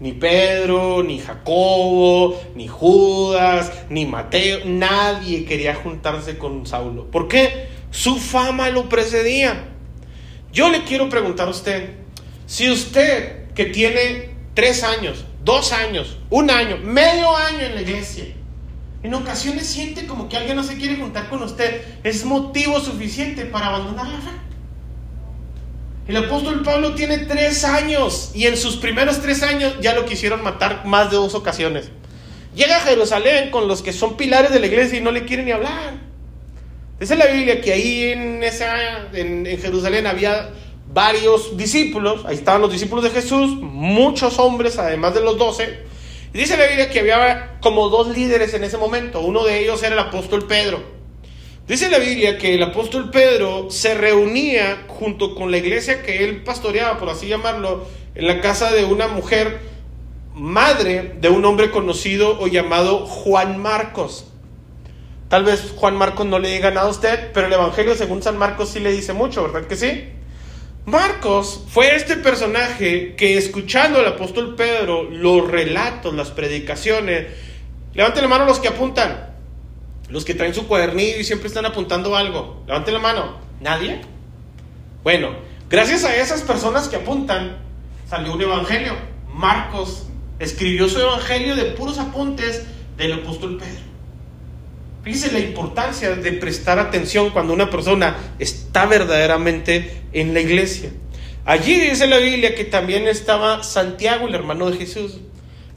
[0.02, 7.06] Ni Pedro, ni Jacobo, ni Judas, ni Mateo, nadie quería juntarse con Saulo.
[7.12, 7.68] ¿Por qué?
[7.92, 9.68] Su fama lo precedía.
[10.52, 11.92] Yo le quiero preguntar a usted,
[12.48, 18.26] si usted que tiene tres años, dos años, un año, medio año en la iglesia,
[19.04, 23.46] en ocasiones siente como que alguien no se quiere juntar con usted, es motivo suficiente
[23.46, 24.32] para abandonar la fe.
[26.08, 30.42] El apóstol Pablo tiene tres años y en sus primeros tres años ya lo quisieron
[30.42, 31.90] matar más de dos ocasiones.
[32.56, 35.46] Llega a Jerusalén con los que son pilares de la iglesia y no le quieren
[35.46, 35.94] ni hablar.
[37.00, 40.50] Dice la Biblia que ahí en, esa, en, Jerusalén había
[40.92, 45.80] varios discípulos, ahí estaban los discípulos de Jesús, muchos hombres además de los doce.
[46.34, 49.94] Dice la Biblia que había como dos líderes en ese momento, uno de ellos era
[49.94, 51.01] el apóstol Pedro.
[51.72, 56.44] Dice la Biblia que el apóstol Pedro se reunía junto con la iglesia que él
[56.44, 59.62] pastoreaba, por así llamarlo, en la casa de una mujer
[60.36, 64.26] madre de un hombre conocido o llamado Juan Marcos.
[65.30, 68.38] Tal vez Juan Marcos no le diga nada a usted, pero el Evangelio según San
[68.38, 70.10] Marcos sí le dice mucho, ¿verdad que sí?
[70.84, 77.28] Marcos fue este personaje que escuchando al apóstol Pedro los relatos, las predicaciones,
[77.94, 79.31] levanten la mano los que apuntan,
[80.12, 82.64] los que traen su cuadernillo y siempre están apuntando algo.
[82.68, 83.38] Levanten la mano.
[83.62, 84.02] ¿Nadie?
[85.04, 85.30] Bueno,
[85.70, 87.58] gracias a esas personas que apuntan,
[88.10, 88.94] salió un evangelio.
[89.34, 90.08] Marcos
[90.40, 92.64] escribió su evangelio de puros apuntes
[92.98, 93.92] del apóstol Pedro.
[95.04, 100.92] Fíjense la importancia de prestar atención cuando una persona está verdaderamente en la iglesia.
[101.46, 105.18] Allí dice la Biblia que también estaba Santiago, el hermano de Jesús.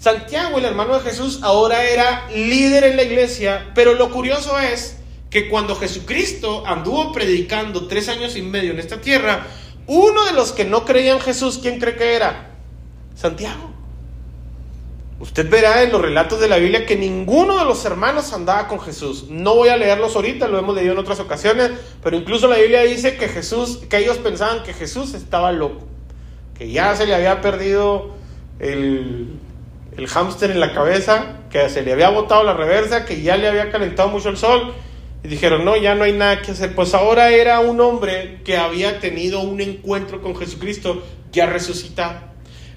[0.05, 4.99] Santiago, el hermano de Jesús, ahora era líder en la iglesia, pero lo curioso es
[5.31, 9.47] que cuando Jesucristo anduvo predicando tres años y medio en esta tierra,
[9.87, 12.51] uno de los que no creían en Jesús, ¿quién cree que era?
[13.15, 13.73] Santiago.
[15.21, 18.81] Usted verá en los relatos de la Biblia que ninguno de los hermanos andaba con
[18.81, 19.31] Jesús.
[19.31, 21.71] No voy a leerlos ahorita, lo hemos leído en otras ocasiones,
[22.03, 25.87] pero incluso la Biblia dice que Jesús, que ellos pensaban que Jesús estaba loco,
[26.59, 28.11] que ya se le había perdido
[28.59, 29.41] el,
[29.97, 33.49] el hámster en la cabeza, que se le había botado la reversa, que ya le
[33.49, 34.75] había calentado mucho el sol.
[35.23, 36.75] Y dijeron, no, ya no hay nada que hacer.
[36.75, 41.03] Pues ahora era un hombre que había tenido un encuentro con Jesucristo,
[41.33, 42.35] ya resucitado.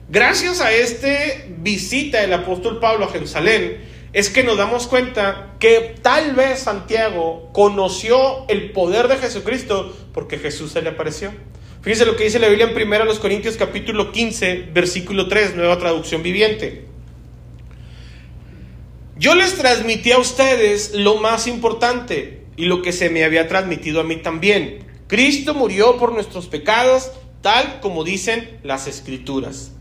[0.10, 3.80] Gracias a este visita del apóstol Pablo a Jerusalén,
[4.14, 10.38] es que nos damos cuenta que tal vez Santiago conoció el poder de Jesucristo porque
[10.40, 11.34] Jesús se le apareció.
[11.82, 16.24] Fíjense lo que dice la Biblia en 1 Corintios capítulo 15, versículo 3, nueva traducción
[16.24, 16.86] viviente.
[19.20, 24.00] Yo les transmití a ustedes lo más importante y lo que se me había transmitido
[24.00, 24.86] a mí también.
[25.08, 27.10] Cristo murió por nuestros pecados,
[27.42, 29.72] tal como dicen las escrituras.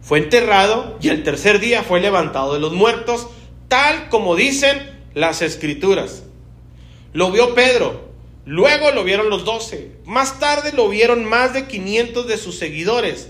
[0.00, 3.26] Fue enterrado y el tercer día fue levantado de los muertos,
[3.68, 6.22] tal como dicen las escrituras.
[7.12, 8.08] Lo vio Pedro,
[8.46, 13.28] luego lo vieron los doce, más tarde lo vieron más de 500 de sus seguidores,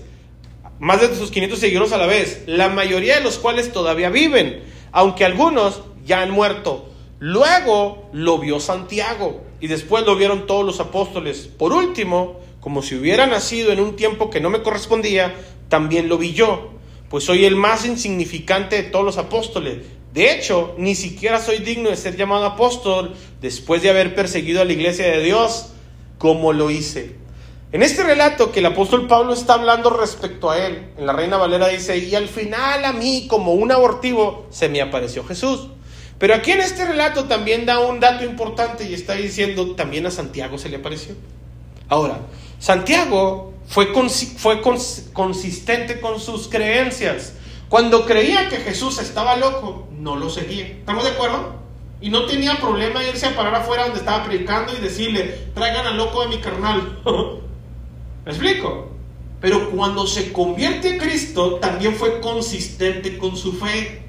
[0.79, 4.78] más de sus 500 seguidores a la vez, la mayoría de los cuales todavía viven
[4.91, 6.89] aunque algunos ya han muerto.
[7.19, 11.49] Luego lo vio Santiago y después lo vieron todos los apóstoles.
[11.57, 15.35] Por último, como si hubiera nacido en un tiempo que no me correspondía,
[15.67, 16.71] también lo vi yo,
[17.09, 19.79] pues soy el más insignificante de todos los apóstoles.
[20.13, 24.65] De hecho, ni siquiera soy digno de ser llamado apóstol después de haber perseguido a
[24.65, 25.69] la iglesia de Dios
[26.17, 27.18] como lo hice.
[27.71, 31.37] En este relato que el apóstol Pablo está hablando respecto a él, en la Reina
[31.37, 35.67] Valera dice, y al final a mí como un abortivo se me apareció Jesús.
[36.17, 40.11] Pero aquí en este relato también da un dato importante y está diciendo, también a
[40.11, 41.13] Santiago se le apareció.
[41.89, 42.21] Ahora,
[42.57, 43.93] Santiago fue,
[44.37, 44.61] fue
[45.13, 47.33] consistente con sus creencias.
[47.69, 50.65] Cuando creía que Jesús estaba loco, no lo seguía.
[50.65, 51.53] ¿Estamos de acuerdo?
[52.01, 55.97] Y no tenía problema irse a parar afuera donde estaba predicando y decirle, traigan al
[55.97, 56.99] loco de mi carnal.
[58.29, 58.89] ¿Me explico?
[59.41, 64.03] Pero cuando se convierte en Cristo, también fue consistente con su fe.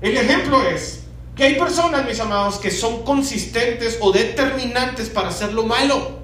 [0.00, 5.54] El ejemplo es que hay personas, mis amados, que son consistentes o determinantes para hacer
[5.54, 6.20] lo malo.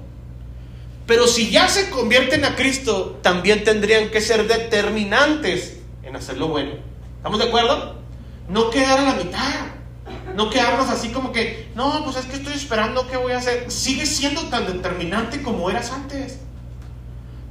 [1.05, 6.47] Pero si ya se convierten a Cristo, también tendrían que ser determinantes en hacer lo
[6.47, 6.71] bueno.
[7.17, 7.97] ¿Estamos de acuerdo?
[8.47, 9.65] No quedar a la mitad.
[10.37, 13.69] No quedarnos así como que, no, pues es que estoy esperando qué voy a hacer.
[13.69, 16.39] Sigue siendo tan determinante como eras antes.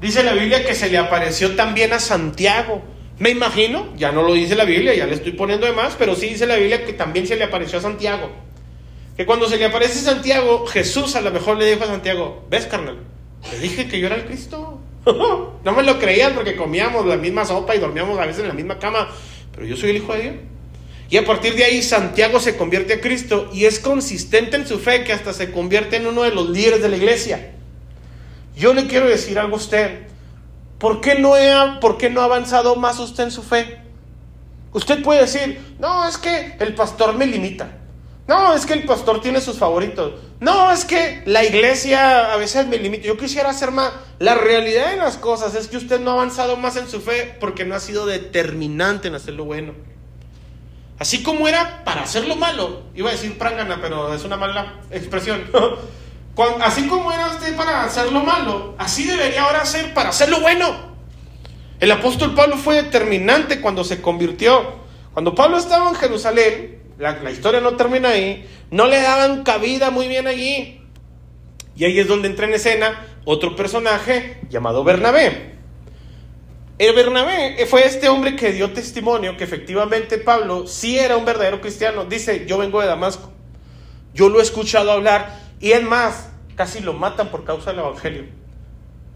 [0.01, 2.83] Dice la Biblia que se le apareció también a Santiago.
[3.19, 6.15] Me imagino, ya no lo dice la Biblia, ya le estoy poniendo de más, pero
[6.15, 8.31] sí dice la Biblia que también se le apareció a Santiago.
[9.17, 12.47] Que cuando se le aparece a Santiago, Jesús a lo mejor le dijo a Santiago,
[12.49, 12.99] ¿ves, carnal?
[13.51, 14.81] Le dije que yo era el Cristo.
[15.07, 18.55] no me lo creían porque comíamos la misma sopa y dormíamos a veces en la
[18.55, 19.09] misma cama,
[19.53, 20.35] pero yo soy el Hijo de Dios.
[21.11, 24.79] Y a partir de ahí Santiago se convierte a Cristo y es consistente en su
[24.79, 27.55] fe que hasta se convierte en uno de los líderes de la iglesia.
[28.59, 30.09] Yo le quiero decir algo a usted.
[30.79, 31.35] ¿Por qué no,
[31.81, 33.81] ¿por qué no ha avanzado más usted en su fe?
[34.73, 37.79] Usted puede decir, no, es que el pastor me limita.
[38.27, 40.13] No, es que el pastor tiene sus favoritos.
[40.41, 43.07] No, es que la iglesia a veces me limita.
[43.07, 43.93] Yo quisiera hacer más.
[44.19, 47.37] La realidad de las cosas es que usted no ha avanzado más en su fe
[47.41, 49.73] porque no ha sido determinante en hacer lo bueno.
[50.99, 54.81] Así como era para hacer lo malo, iba a decir prangana, pero es una mala
[54.91, 55.45] expresión.
[56.61, 60.41] Así como era usted para hacer lo malo, así debería ahora ser para hacer lo
[60.41, 60.89] bueno.
[61.81, 64.79] El apóstol Pablo fue determinante cuando se convirtió.
[65.13, 70.09] Cuando Pablo estaba en Jerusalén, la, historia no termina ahí, no le daban cabida muy
[70.09, 70.81] bien allí.
[71.77, 75.57] Y ahí es donde entra en escena otro personaje llamado Bernabé.
[76.79, 81.61] El Bernabé fue este hombre que dio testimonio que efectivamente Pablo sí era un verdadero
[81.61, 82.05] cristiano.
[82.05, 83.33] Dice, yo vengo de Damasco.
[84.15, 88.25] Yo lo he escuchado hablar y es más, casi lo matan por causa del Evangelio.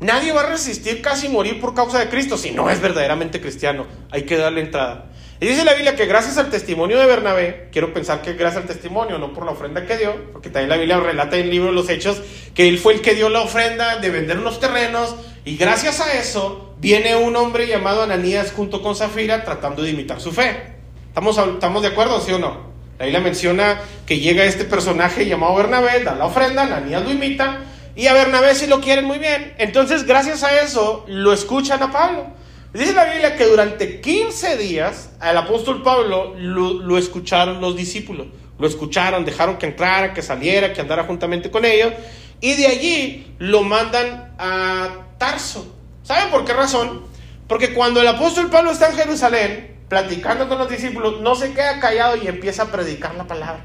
[0.01, 3.87] Nadie va a resistir casi morir por causa de Cristo si no es verdaderamente cristiano.
[4.11, 5.13] Hay que darle entrada.
[5.39, 8.69] Y dice la Biblia que gracias al testimonio de Bernabé, quiero pensar que gracias al
[8.69, 11.69] testimonio, no por la ofrenda que dio, porque también la Biblia relata en el libro
[11.69, 12.21] de los Hechos
[12.55, 16.13] que él fue el que dio la ofrenda de vender unos terrenos, y gracias a
[16.13, 20.75] eso viene un hombre llamado Ananías junto con Zafira tratando de imitar su fe.
[21.09, 22.72] ¿Estamos, estamos de acuerdo, sí o no?
[22.99, 27.61] La Biblia menciona que llega este personaje llamado Bernabé, da la ofrenda, Ananías lo imita,
[27.97, 29.55] y a Bernabé si lo quieren muy bien.
[29.59, 32.27] Entonces, gracias a eso, lo escuchan a Pablo.
[32.73, 38.29] Dice la Biblia que durante 15 días al apóstol Pablo lo, escucharon los discípulos.
[38.59, 41.93] Lo escucharon, dejaron que entrara, que saliera, que andara juntamente con ellos.
[42.41, 45.75] Y de allí lo mandan a Tarso.
[46.03, 47.03] ¿Saben por qué razón?
[47.47, 51.79] Porque cuando el apóstol Pablo está en Jerusalén, platicando con los discípulos, no se queda
[51.79, 53.63] callado y empieza a predicar la palabra.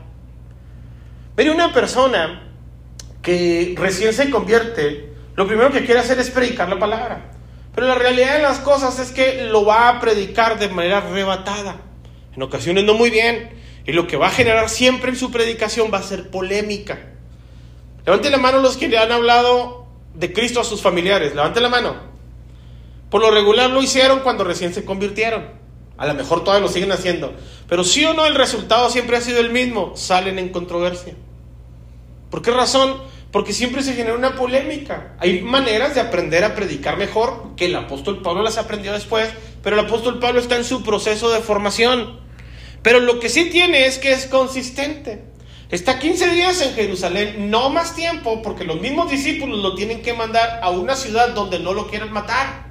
[1.37, 2.51] Pero una persona
[3.21, 7.31] que recién se convierte, lo primero que quiere hacer es predicar la palabra.
[7.73, 11.77] Pero la realidad de las cosas es que lo va a predicar de manera arrebatada,
[12.35, 13.51] en ocasiones no muy bien,
[13.85, 16.99] y lo que va a generar siempre en su predicación va a ser polémica.
[18.05, 21.69] Levante la mano los que le han hablado de Cristo a sus familiares, levante la
[21.69, 21.95] mano.
[23.09, 25.65] Por lo regular lo hicieron cuando recién se convirtieron.
[25.97, 27.33] A lo mejor todavía lo siguen haciendo.
[27.67, 29.93] Pero sí o no, el resultado siempre ha sido el mismo.
[29.95, 31.15] Salen en controversia.
[32.29, 32.97] ¿Por qué razón?
[33.31, 35.15] Porque siempre se genera una polémica.
[35.19, 39.29] Hay maneras de aprender a predicar mejor que el apóstol Pablo las aprendió después,
[39.63, 42.19] pero el apóstol Pablo está en su proceso de formación.
[42.83, 45.25] Pero lo que sí tiene es que es consistente.
[45.69, 50.13] Está 15 días en Jerusalén, no más tiempo, porque los mismos discípulos lo tienen que
[50.13, 52.66] mandar a una ciudad donde no lo quieren matar.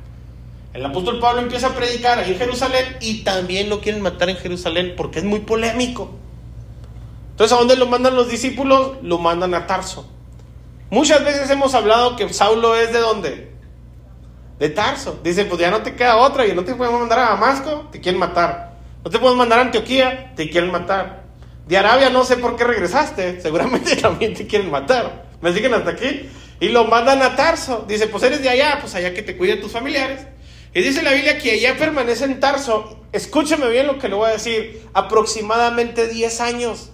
[0.77, 4.37] El apóstol Pablo empieza a predicar ahí en Jerusalén y también lo quieren matar en
[4.37, 6.11] Jerusalén porque es muy polémico.
[7.31, 8.99] Entonces, ¿a dónde lo mandan los discípulos?
[9.01, 10.07] Lo mandan a Tarso.
[10.91, 13.53] Muchas veces hemos hablado que Saulo es de dónde?
[14.59, 15.19] De Tarso.
[15.25, 17.99] Dice, pues ya no te queda otra, y no te podemos mandar a Damasco, te
[17.99, 18.77] quieren matar.
[19.03, 21.23] No te podemos mandar a Antioquía, te quieren matar.
[21.67, 25.25] De Arabia no sé por qué regresaste, seguramente también te quieren matar.
[25.41, 26.29] ¿Me siguen hasta aquí?
[26.61, 27.87] Y lo mandan a Tarso.
[27.89, 30.36] Dice, pues eres de allá, pues allá que te cuiden tus familiares.
[30.77, 32.99] Y dice la Biblia que allá permanece en Tarso.
[33.11, 34.87] Escúcheme bien lo que le voy a decir.
[34.93, 36.91] Aproximadamente 10 años.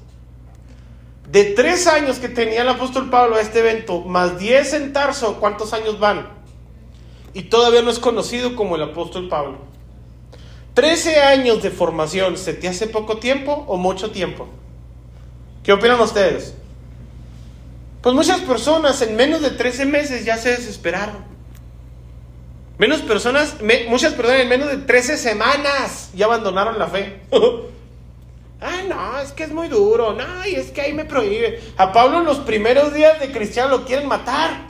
[1.28, 5.40] De tres años que tenía el apóstol Pablo a este evento, más diez en Tarso,
[5.40, 6.28] ¿cuántos años van?
[7.34, 9.58] Y todavía no es conocido como el apóstol Pablo.
[10.74, 14.46] Trece años de formación, ¿se te hace poco tiempo o mucho tiempo?
[15.64, 16.54] ¿Qué opinan ustedes?
[18.00, 21.31] Pues muchas personas en menos de 13 meses ya se desesperaron.
[22.82, 27.20] Menos personas, muchas personas en menos de 13 semanas ya abandonaron la fe.
[28.60, 30.14] Ay, no, es que es muy duro.
[30.14, 31.60] No, y es que ahí me prohíbe.
[31.76, 34.66] A Pablo en los primeros días de cristiano lo quieren matar.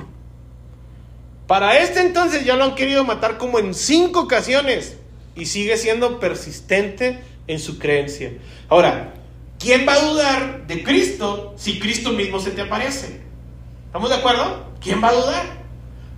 [1.46, 4.98] Para este entonces ya lo han querido matar como en cinco ocasiones.
[5.34, 8.30] Y sigue siendo persistente en su creencia.
[8.68, 9.14] Ahora,
[9.58, 13.22] ¿quién va a dudar de Cristo si Cristo mismo se te aparece?
[13.86, 14.66] ¿Estamos de acuerdo?
[14.82, 15.61] ¿Quién va a dudar?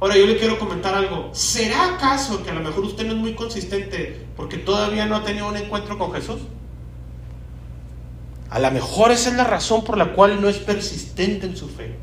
[0.01, 1.31] Ahora yo le quiero comentar algo.
[1.33, 5.25] ¿Será acaso que a lo mejor usted no es muy consistente porque todavía no ha
[5.25, 6.41] tenido un encuentro con Jesús?
[8.51, 11.69] A lo mejor esa es la razón por la cual no es persistente en su
[11.69, 11.97] fe.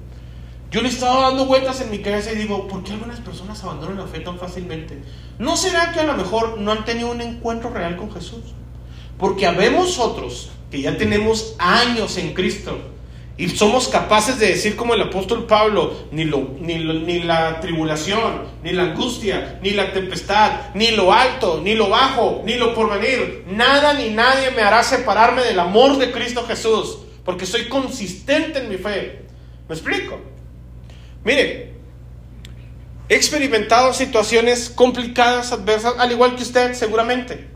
[0.71, 3.97] Yo le estaba dando vueltas en mi cabeza y digo, ¿por qué algunas personas abandonan
[3.97, 5.01] la fe tan fácilmente?
[5.37, 8.53] ¿No será que a lo mejor no han tenido un encuentro real con Jesús?
[9.17, 12.77] Porque habemos otros que ya tenemos años en Cristo
[13.41, 18.43] y somos capaces de decir como el apóstol Pablo, ni, lo, ni, ni la tribulación,
[18.61, 23.45] ni la angustia, ni la tempestad, ni lo alto, ni lo bajo, ni lo porvenir,
[23.47, 28.69] nada ni nadie me hará separarme del amor de Cristo Jesús, porque soy consistente en
[28.69, 29.23] mi fe.
[29.67, 30.19] ¿Me explico?
[31.23, 31.73] Mire,
[33.09, 37.47] he experimentado situaciones complicadas, adversas, al igual que usted seguramente.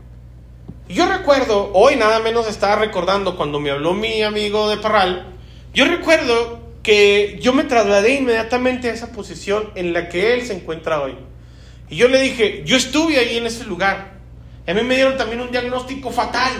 [0.88, 5.35] Yo recuerdo, hoy nada menos estaba recordando cuando me habló mi amigo de Parral,
[5.76, 10.54] yo recuerdo que yo me trasladé inmediatamente a esa posición en la que él se
[10.54, 11.16] encuentra hoy.
[11.90, 14.14] Y yo le dije, yo estuve ahí en ese lugar.
[14.66, 16.52] A mí me dieron también un diagnóstico fatal.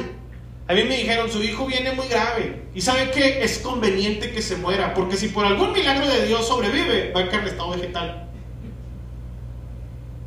[0.69, 2.65] A mí me dijeron, su hijo viene muy grave.
[2.75, 6.47] Y sabe que es conveniente que se muera, porque si por algún milagro de Dios
[6.47, 8.29] sobrevive, va a caer en estado vegetal.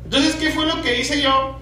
[0.02, 1.60] Entonces, ¿qué fue lo que hice yo?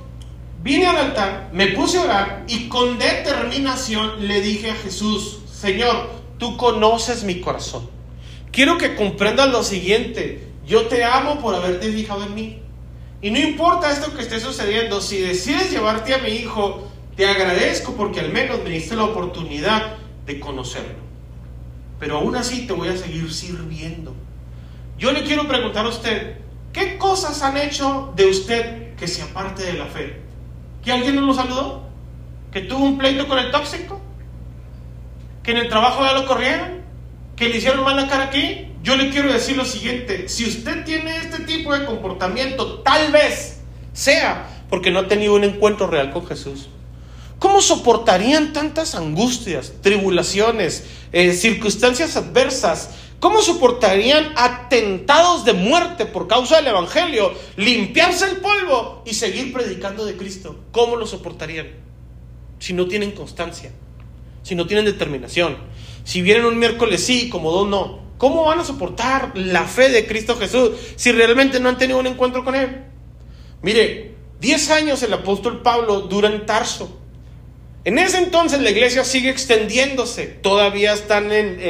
[0.62, 6.17] Vine al altar, me puse a orar y con determinación le dije a Jesús, Señor,
[6.38, 7.88] tú conoces mi corazón.
[8.50, 12.62] Quiero que comprendas lo siguiente, yo te amo por haberte fijado en mí.
[13.20, 17.94] Y no importa esto que esté sucediendo, si decides llevarte a mi hijo, te agradezco
[17.94, 21.08] porque al menos me diste la oportunidad de conocerlo.
[21.98, 24.14] Pero aún así te voy a seguir sirviendo.
[24.98, 26.38] Yo le quiero preguntar a usted,
[26.72, 30.20] ¿qué cosas han hecho de usted que se aparte de la fe?
[30.84, 31.88] ¿Que alguien no lo saludó?
[32.52, 34.00] ¿Que tuvo un pleito con el tóxico?
[35.48, 36.82] ¿Que en el trabajo ya lo corrieron?
[37.34, 38.68] ¿Que le hicieron mala cara aquí?
[38.82, 43.60] Yo le quiero decir lo siguiente, si usted tiene este tipo de comportamiento, tal vez
[43.94, 46.68] sea porque no ha tenido un encuentro real con Jesús.
[47.38, 52.90] ¿Cómo soportarían tantas angustias, tribulaciones, eh, circunstancias adversas?
[53.18, 60.04] ¿Cómo soportarían atentados de muerte por causa del Evangelio, limpiarse el polvo y seguir predicando
[60.04, 60.56] de Cristo?
[60.72, 61.68] ¿Cómo lo soportarían?
[62.58, 63.72] Si no tienen constancia,
[64.42, 65.56] si no tienen determinación,
[66.04, 68.08] si vienen un miércoles sí, como dos no.
[68.18, 72.06] ¿Cómo van a soportar la fe de Cristo Jesús si realmente no han tenido un
[72.06, 72.84] encuentro con Él?
[73.62, 76.98] Mire, 10 años el apóstol Pablo dura en Tarso.
[77.84, 81.60] En ese entonces la iglesia sigue extendiéndose, todavía están en,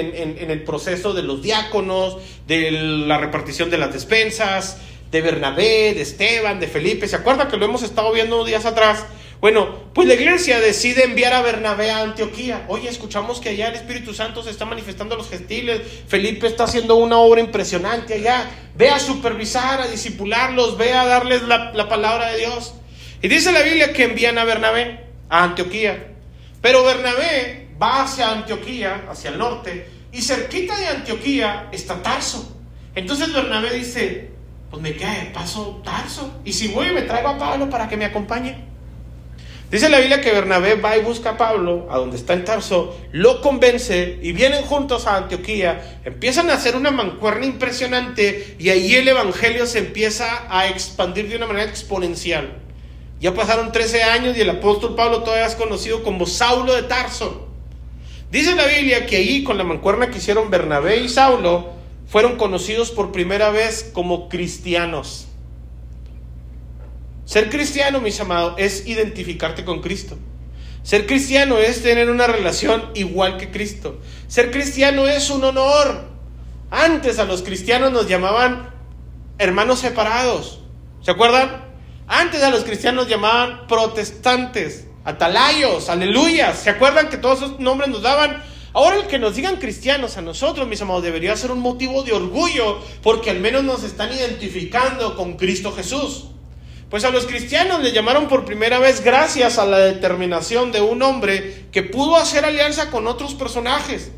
[0.50, 4.78] el proceso de los diáconos, de la repartición de las despensas,
[5.10, 7.06] de Bernabé, de Esteban, de Felipe.
[7.06, 9.04] ¿Se acuerda que lo hemos estado viendo días atrás?
[9.40, 12.64] Bueno, pues la iglesia decide enviar a Bernabé a Antioquía.
[12.66, 15.80] Oye, escuchamos que allá el Espíritu Santo se está manifestando a los gentiles.
[16.08, 18.50] Felipe está haciendo una obra impresionante allá.
[18.74, 22.74] Ve a supervisar, a disipularlos, ve a darles la, la palabra de Dios.
[23.22, 26.14] Y dice la Biblia que envían a Bernabé a Antioquía.
[26.60, 32.56] Pero Bernabé va hacia Antioquía, hacia el norte, y cerquita de Antioquía está Tarso.
[32.94, 34.30] Entonces Bernabé dice,
[34.70, 36.40] pues me cae paso Tarso.
[36.44, 38.66] Y si voy me traigo a Pablo para que me acompañe.
[39.70, 42.98] Dice la Biblia que Bernabé va y busca a Pablo, a donde está en Tarso,
[43.12, 48.94] lo convence y vienen juntos a Antioquía, empiezan a hacer una mancuerna impresionante y ahí
[48.94, 52.56] el Evangelio se empieza a expandir de una manera exponencial.
[53.20, 57.48] Ya pasaron 13 años y el apóstol Pablo todavía es conocido como Saulo de Tarso.
[58.30, 61.72] Dice la Biblia que ahí con la mancuerna que hicieron Bernabé y Saulo
[62.06, 65.27] fueron conocidos por primera vez como cristianos.
[67.28, 70.16] Ser cristiano, mis amados, es identificarte con Cristo.
[70.82, 74.00] Ser cristiano es tener una relación igual que Cristo.
[74.28, 76.08] Ser cristiano es un honor.
[76.70, 78.70] Antes a los cristianos nos llamaban
[79.36, 80.60] hermanos separados.
[81.02, 81.66] ¿Se acuerdan?
[82.06, 86.58] Antes a los cristianos llamaban protestantes, atalayos, aleluyas.
[86.58, 88.42] ¿Se acuerdan que todos esos nombres nos daban?
[88.72, 92.12] Ahora el que nos digan cristianos a nosotros, mis amados, debería ser un motivo de
[92.12, 96.28] orgullo porque al menos nos están identificando con Cristo Jesús.
[96.90, 101.02] Pues a los cristianos le llamaron por primera vez gracias a la determinación de un
[101.02, 104.10] hombre que pudo hacer alianza con otros personajes.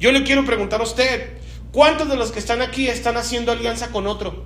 [0.00, 1.36] Yo le quiero preguntar a usted,
[1.70, 4.44] ¿cuántos de los que están aquí están haciendo alianza con otro?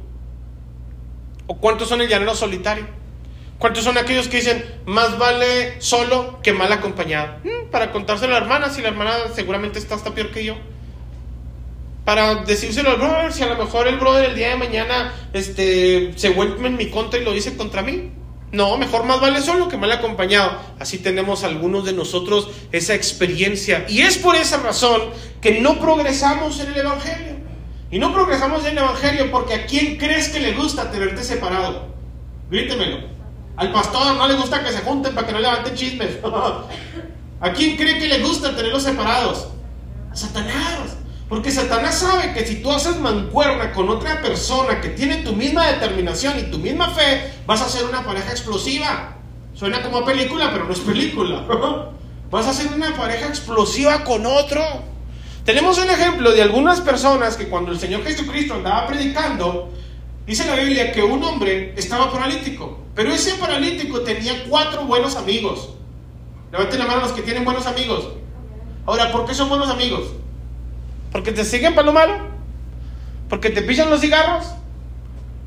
[1.47, 2.87] ¿O cuántos son el llanero solitario?
[3.59, 7.39] ¿Cuántos son aquellos que dicen, más vale solo que mal acompañado?
[7.45, 10.57] Mm, para contárselo a la hermana, si la hermana seguramente está hasta peor que yo.
[12.09, 16.15] Para decírselo al brother, si a lo mejor el brother el día de mañana este,
[16.17, 18.13] se vuelve en mi contra y lo dice contra mí.
[18.51, 20.53] No, mejor más vale solo que mal acompañado.
[20.79, 23.85] Así tenemos algunos de nosotros esa experiencia.
[23.91, 25.03] Y es por esa razón
[25.43, 27.37] que no progresamos en el Evangelio.
[27.91, 31.89] Y no progresamos en el Evangelio porque a quién crees que le gusta tenerte separado.
[32.51, 33.01] Grítemelo.
[33.55, 36.17] Al pastor no le gusta que se junten para que no levanten chismes.
[37.41, 39.49] ¿A quién cree que le gusta tenerlos separados?
[40.11, 40.98] A Satanás.
[41.29, 45.67] Porque Satanás sabe que si tú haces mancuerna con otra persona que tiene tu misma
[45.67, 49.17] determinación y tu misma fe, vas a ser una pareja explosiva.
[49.53, 51.45] Suena como película, pero no es película.
[52.31, 54.63] vas a ser una pareja explosiva con otro.
[55.45, 59.71] Tenemos el ejemplo de algunas personas que cuando el Señor Jesucristo andaba predicando,
[60.27, 65.71] dice la Biblia que un hombre estaba paralítico, pero ese paralítico tenía cuatro buenos amigos.
[66.53, 68.09] Levanten la mano los que tienen buenos amigos.
[68.87, 70.05] Ahora, ¿por qué son buenos amigos?
[71.13, 72.17] ¿Porque te siguen para lo malo?
[73.29, 74.47] ¿Porque te pillan los cigarros?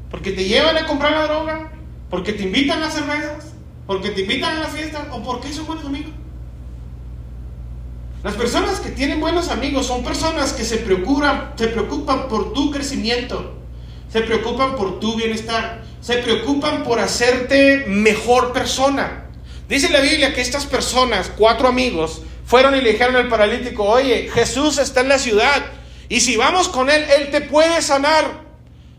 [0.10, 1.72] ¿Porque te llevan a comprar la droga?
[2.10, 3.54] ¿Porque te invitan a las cervezas?
[3.88, 5.08] ¿Porque te invitan a la fiesta?
[5.12, 6.12] ¿O por qué son buenos amigos?
[8.24, 12.70] Las personas que tienen buenos amigos son personas que se preocupan, se preocupan por tu
[12.70, 13.56] crecimiento,
[14.10, 19.26] se preocupan por tu bienestar, se preocupan por hacerte mejor persona.
[19.68, 22.22] Dice la Biblia que estas personas, cuatro amigos,
[22.52, 25.64] fueron y le dijeron al paralítico, oye, Jesús está en la ciudad
[26.10, 28.26] y si vamos con él, él te puede sanar.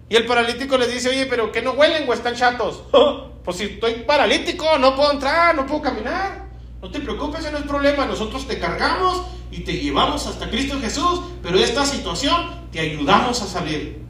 [0.09, 2.85] Y el paralítico les dice, oye, pero que no huelen o están chatos.
[3.45, 6.47] pues si estoy paralítico, no puedo entrar, no puedo caminar.
[6.81, 8.07] No te preocupes, no es problema.
[8.07, 13.47] Nosotros te cargamos y te llevamos hasta Cristo Jesús, pero esta situación te ayudamos a
[13.47, 14.01] salir.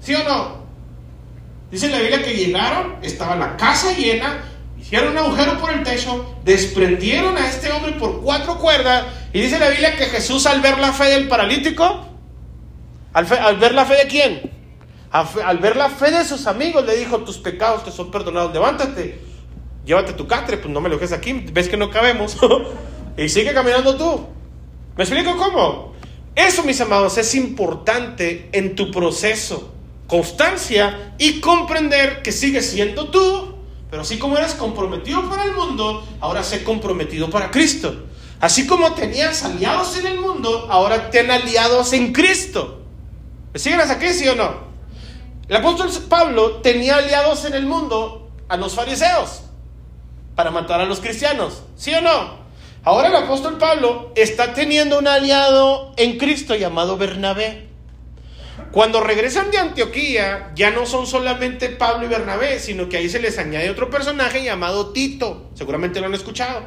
[0.00, 0.66] ¿Sí o no?
[1.70, 4.51] Dice la Biblia que llegaron, estaba la casa llena,
[4.92, 9.58] hicieron un agujero por el techo, desprendieron a este hombre por cuatro cuerdas, y dice
[9.58, 12.08] la Biblia que Jesús al ver la fe del paralítico,
[13.14, 13.24] al,
[13.56, 14.50] ver la fe de quién?
[15.10, 19.18] Al, ver la fe de sus amigos, le dijo, tus pecados te son perdonados, levántate,
[19.86, 22.36] llévate tu catre, pues no me lo dejes aquí, ves que no cabemos,
[23.16, 24.26] y sigue caminando tú.
[24.98, 25.94] ¿Me explico cómo?
[26.34, 29.72] Eso, mis amados, es importante en tu proceso.
[30.06, 33.52] Constancia y comprender que sigues siendo tú
[33.92, 37.94] pero así como eres comprometido para el mundo, ahora sé comprometido para Cristo.
[38.40, 42.80] Así como tenías aliados en el mundo, ahora ten aliados en Cristo.
[43.52, 44.50] ¿Me siguen hasta aquí, sí o no?
[45.46, 49.42] El apóstol Pablo tenía aliados en el mundo a los fariseos
[50.36, 52.38] para matar a los cristianos, ¿sí o no?
[52.84, 57.68] Ahora el apóstol Pablo está teniendo un aliado en Cristo llamado Bernabé.
[58.70, 63.20] Cuando regresan de Antioquía, ya no son solamente Pablo y Bernabé, sino que ahí se
[63.20, 65.50] les añade otro personaje llamado Tito.
[65.54, 66.62] Seguramente lo han escuchado.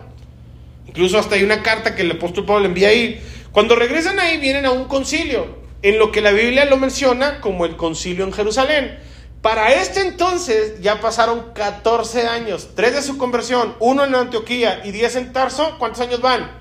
[0.88, 3.22] Incluso hasta hay una carta que el apóstol Pablo envía ahí.
[3.52, 7.66] Cuando regresan ahí, vienen a un concilio, en lo que la Biblia lo menciona como
[7.66, 9.00] el concilio en Jerusalén.
[9.42, 14.92] Para este entonces ya pasaron 14 años, tres de su conversión, uno en Antioquía y
[14.92, 15.76] 10 en Tarso.
[15.78, 16.52] ¿Cuántos años van?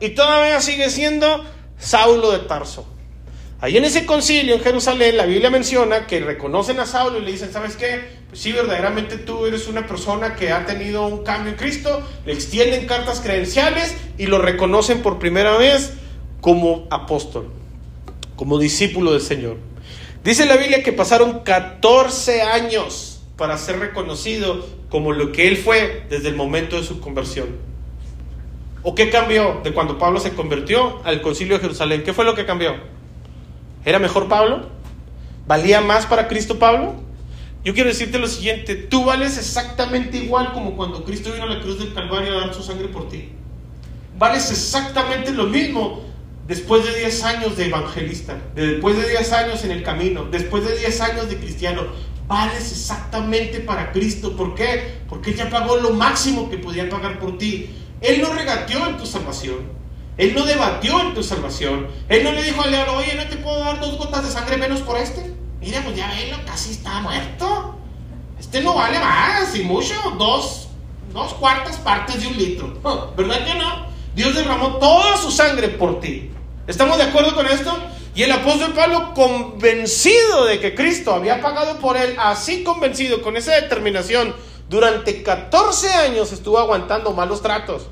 [0.00, 1.44] Y todavía sigue siendo
[1.76, 2.93] Saulo de Tarso.
[3.64, 7.32] Ahí en ese concilio en Jerusalén, la Biblia menciona que reconocen a Saulo y le
[7.32, 7.98] dicen, ¿sabes qué?
[8.28, 12.34] Pues sí, verdaderamente tú eres una persona que ha tenido un cambio en Cristo, le
[12.34, 15.94] extienden cartas credenciales y lo reconocen por primera vez
[16.42, 17.48] como apóstol,
[18.36, 19.56] como discípulo del Señor.
[20.22, 26.04] Dice la Biblia que pasaron 14 años para ser reconocido como lo que él fue
[26.10, 27.48] desde el momento de su conversión.
[28.82, 32.02] ¿O qué cambió de cuando Pablo se convirtió al concilio de Jerusalén?
[32.04, 32.92] ¿Qué fue lo que cambió?
[33.84, 34.68] ¿Era mejor Pablo?
[35.46, 36.94] ¿Valía más para Cristo Pablo?
[37.64, 41.60] Yo quiero decirte lo siguiente, tú vales exactamente igual como cuando Cristo vino a la
[41.60, 43.30] cruz del Calvario a dar su sangre por ti.
[44.18, 46.02] Vales exactamente lo mismo
[46.46, 50.78] después de 10 años de evangelista, después de 10 años en el camino, después de
[50.78, 51.82] 10 años de cristiano.
[52.26, 54.36] Vales exactamente para Cristo.
[54.36, 54.98] ¿Por qué?
[55.08, 57.70] Porque Él ya pagó lo máximo que podía pagar por ti.
[58.00, 59.83] Él no regateó en tu salvación.
[60.16, 61.88] Él no debatió en tu salvación.
[62.08, 64.56] Él no le dijo al diablo, oye, ¿no te puedo dar dos gotas de sangre
[64.56, 65.34] menos por este?
[65.60, 67.76] Mira, pues ya velo, casi está muerto.
[68.38, 70.68] Este no vale más, y mucho, dos,
[71.12, 73.12] dos cuartas partes de un litro.
[73.16, 73.86] ¿Verdad que no?
[74.14, 76.30] Dios derramó toda su sangre por ti.
[76.68, 77.76] ¿Estamos de acuerdo con esto?
[78.14, 83.36] Y el apóstol Pablo, convencido de que Cristo había pagado por él, así convencido, con
[83.36, 84.32] esa determinación,
[84.68, 87.88] durante 14 años estuvo aguantando malos tratos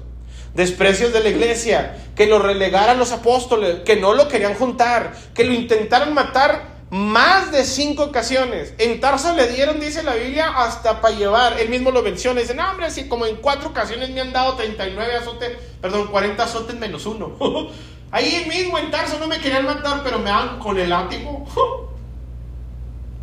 [0.55, 5.45] desprecios de la iglesia, que lo relegaran los apóstoles, que no lo querían juntar, que
[5.45, 8.75] lo intentaron matar más de cinco ocasiones.
[8.77, 11.59] En Tarso le dieron, dice la Biblia, hasta para llevar.
[11.59, 12.43] Él mismo lo menciona.
[12.43, 16.43] Dice, no, hombre, si como en cuatro ocasiones me han dado 39 azotes, perdón, 40
[16.43, 17.33] azotes menos uno.
[18.11, 21.47] Ahí mismo en Tarso no me querían matar, pero me dan con el látigo.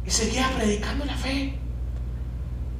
[0.08, 1.54] y seguía predicando la fe.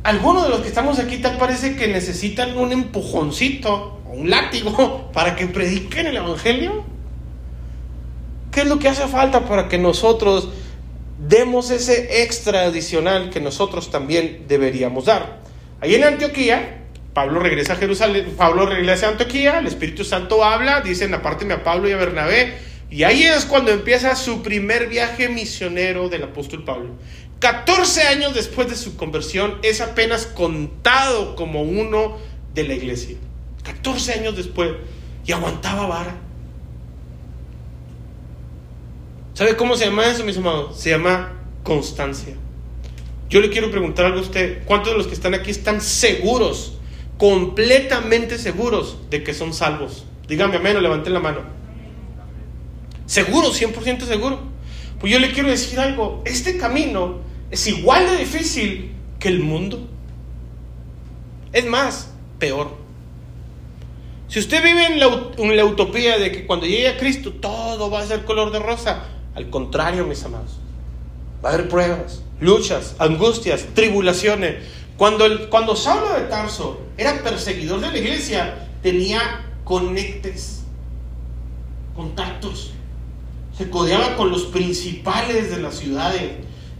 [0.02, 5.36] Algunos de los que estamos aquí tal parece que necesitan un empujoncito un látigo para
[5.36, 6.84] que prediquen el Evangelio?
[8.52, 10.50] ¿Qué es lo que hace falta para que nosotros
[11.20, 15.40] demos ese extra adicional que nosotros también deberíamos dar.
[15.82, 20.82] Ahí en Antioquía, Pablo regresa a Jerusalén, Pablo regresa a Antioquía, el Espíritu Santo habla,
[20.82, 22.58] dicen apárteme a Pablo y a Bernabé,
[22.90, 26.96] y ahí es cuando empieza su primer viaje misionero del apóstol Pablo.
[27.40, 32.18] 14 años después de su conversión es apenas contado como uno
[32.54, 33.18] de la iglesia.
[33.64, 34.72] 14 años después
[35.26, 36.16] y aguantaba vara.
[39.34, 40.80] ¿Sabe cómo se llama eso, mis amados?
[40.80, 41.32] Se llama
[41.64, 42.36] constancia.
[43.30, 44.64] Yo le quiero preguntar algo a usted.
[44.66, 46.78] ¿Cuántos de los que están aquí están seguros,
[47.18, 50.06] completamente seguros de que son salvos?
[50.28, 51.42] Dígame amén o levanten la mano.
[53.06, 54.40] Seguro, 100% seguro.
[55.00, 56.22] Pues yo le quiero decir algo.
[56.26, 59.88] Este camino es igual de difícil que el mundo.
[61.54, 62.78] Es más, peor.
[64.30, 68.06] Si usted vive en la, utopía de que cuando llegue a Cristo todo va a
[68.06, 70.52] ser color de rosa, al contrario, mis amados,
[71.44, 74.64] va a haber pruebas, luchas, angustias, tribulaciones.
[74.98, 79.20] Cuando, el, cuando Saulo de Tarso era perseguidor de la iglesia, tenía
[79.64, 80.62] conectes,
[81.96, 82.74] contactos,
[83.58, 86.34] se codeaba con los principales de las ciudades,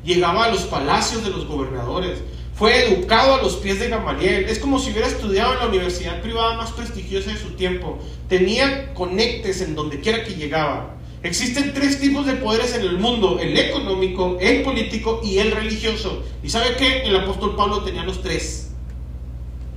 [0.04, 2.20] llegaba a los palacios de los gobernadores,
[2.60, 4.44] fue educado a los pies de Gamaliel.
[4.44, 8.00] Es como si hubiera estudiado en la universidad privada más prestigiosa de su tiempo.
[8.28, 10.98] Tenía conectes en donde quiera que llegaba.
[11.24, 16.22] Existen tres tipos de poderes en el mundo, el económico, el político y el religioso.
[16.44, 17.04] ¿Y sabe qué?
[17.04, 18.72] El apóstol Pablo tenía los tres.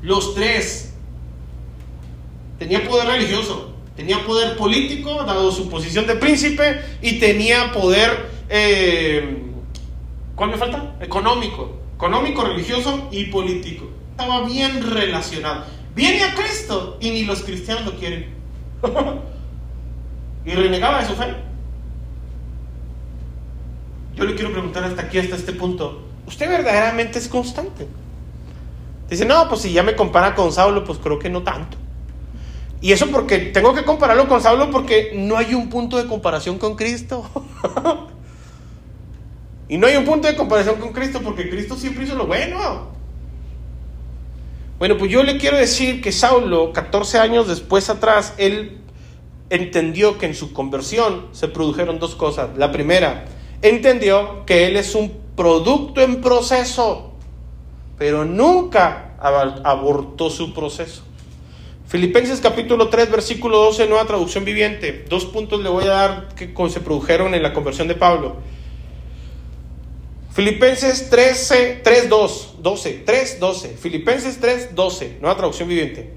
[0.03, 0.93] Los tres.
[2.59, 9.39] Tenía poder religioso, tenía poder político, dado su posición de príncipe, y tenía poder, eh,
[10.35, 10.97] ¿cuál me falta?
[11.01, 13.88] Económico económico, religioso y político.
[14.11, 15.66] Estaba bien relacionado.
[15.94, 18.26] Viene a Cristo y ni los cristianos lo quieren.
[20.44, 21.32] y renegaba de su fe.
[24.16, 26.03] Yo le quiero preguntar hasta aquí, hasta este punto.
[26.26, 27.86] ¿Usted verdaderamente es constante?
[29.09, 31.76] Dice, no, pues si ya me compara con Saulo, pues creo que no tanto.
[32.80, 36.59] Y eso porque tengo que compararlo con Saulo porque no hay un punto de comparación
[36.59, 37.30] con Cristo.
[39.68, 42.92] Y no hay un punto de comparación con Cristo porque Cristo siempre hizo lo bueno.
[44.78, 48.78] Bueno, pues yo le quiero decir que Saulo, 14 años después atrás, él
[49.48, 52.50] entendió que en su conversión se produjeron dos cosas.
[52.56, 53.26] La primera,
[53.60, 57.12] entendió que él es un producto en proceso,
[57.96, 61.04] pero nunca abortó su proceso.
[61.86, 65.04] Filipenses capítulo 3, versículo 12, nueva traducción viviente.
[65.08, 68.36] Dos puntos le voy a dar que se produjeron en la conversión de Pablo.
[70.33, 73.68] Filipenses 13, 3, 2, 12, 3, 12.
[73.76, 76.11] Filipenses 3, 12, nueva traducción viviente.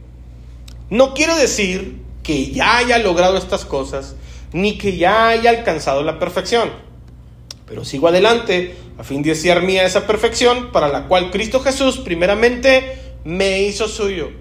[0.90, 4.16] No quiero decir que ya haya logrado estas cosas,
[4.54, 6.70] ni que ya haya alcanzado la perfección.
[7.68, 11.98] Pero sigo adelante a fin de hacer mía esa perfección para la cual Cristo Jesús
[11.98, 14.32] primeramente me hizo suyo.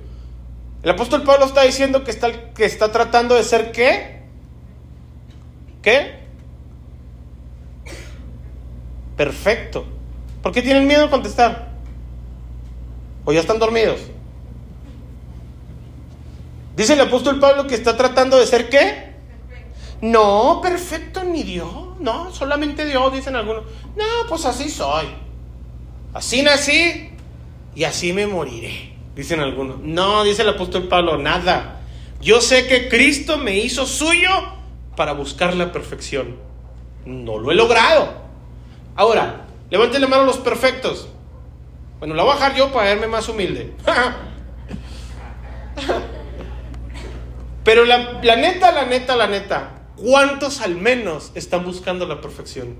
[0.85, 4.21] El apóstol Pablo está diciendo que está, que está tratando de ser qué?
[5.83, 6.24] ¿Qué?
[9.17, 9.85] Perfecto.
[10.43, 11.69] ¿Por qué tienen miedo a contestar?
[13.25, 14.01] ¿O ya están dormidos?
[16.77, 19.15] Dice el apóstol Pablo que está tratando de ser qué?
[20.01, 21.73] No, perfecto ni Dios.
[22.01, 23.65] No, solamente Dios, dicen algunos.
[23.97, 25.07] No, pues así soy.
[26.13, 27.11] Así nací
[27.75, 29.81] y así me moriré, dicen algunos.
[29.81, 31.81] No, dice el apóstol Pablo, nada.
[32.21, 34.31] Yo sé que Cristo me hizo suyo
[34.97, 36.37] para buscar la perfección.
[37.05, 38.24] No lo he logrado.
[38.97, 41.09] Ahora, levanten la mano los perfectos.
[41.99, 43.73] Bueno, la voy a bajar yo para verme más humilde.
[47.65, 52.77] Pero la, neta, la neta, la neta, ¿cuántos al menos están buscando la perfección?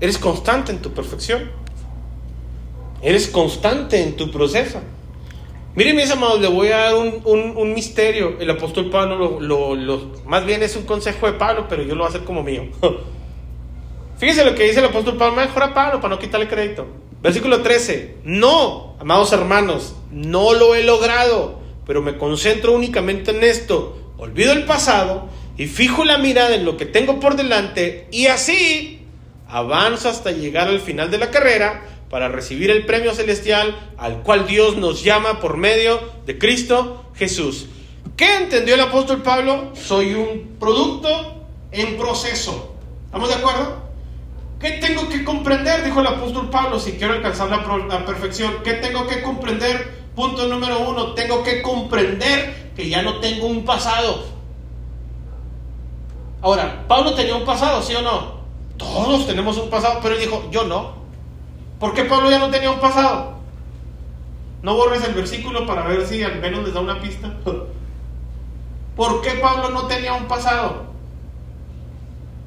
[0.00, 1.50] ¿Eres constante en tu perfección?
[3.02, 4.80] ¿Eres constante en tu proceso?
[5.74, 8.36] Miren, mis amados, le voy a dar un, misterio.
[8.38, 12.06] El apóstol Pablo, lo, más bien es un consejo de Pablo, pero yo lo voy
[12.06, 12.66] a hacer como mío.
[14.18, 16.86] Fíjense lo que dice el apóstol Pablo, mejor a Pablo para no quitarle crédito.
[17.22, 18.18] Versículo 13.
[18.24, 24.12] No, amados hermanos, no lo he logrado, pero me concentro únicamente en esto.
[24.16, 29.02] Olvido el pasado y fijo la mirada en lo que tengo por delante y así
[29.48, 34.46] avanzo hasta llegar al final de la carrera para recibir el premio celestial al cual
[34.46, 37.66] Dios nos llama por medio de Cristo Jesús.
[38.16, 39.72] ¿Qué entendió el apóstol Pablo?
[39.74, 41.08] Soy un producto
[41.72, 42.74] en proceso.
[43.06, 43.85] ¿Estamos de acuerdo?
[44.60, 45.84] ¿Qué tengo que comprender?
[45.84, 48.54] Dijo el apóstol Pablo, si quiero alcanzar la, perfección.
[48.64, 50.06] ¿Qué tengo que comprender?
[50.14, 54.24] Punto número uno, tengo que comprender que ya no tengo un pasado.
[56.40, 58.36] Ahora, ¿Pablo tenía un pasado, sí o no?
[58.78, 60.94] Todos tenemos un pasado, pero él dijo, yo no.
[61.78, 63.36] ¿Por qué Pablo ya no tenía un pasado?
[64.62, 67.34] No borres el versículo para ver si al menos les da una pista.
[68.96, 70.86] ¿Por qué Pablo no tenía un pasado?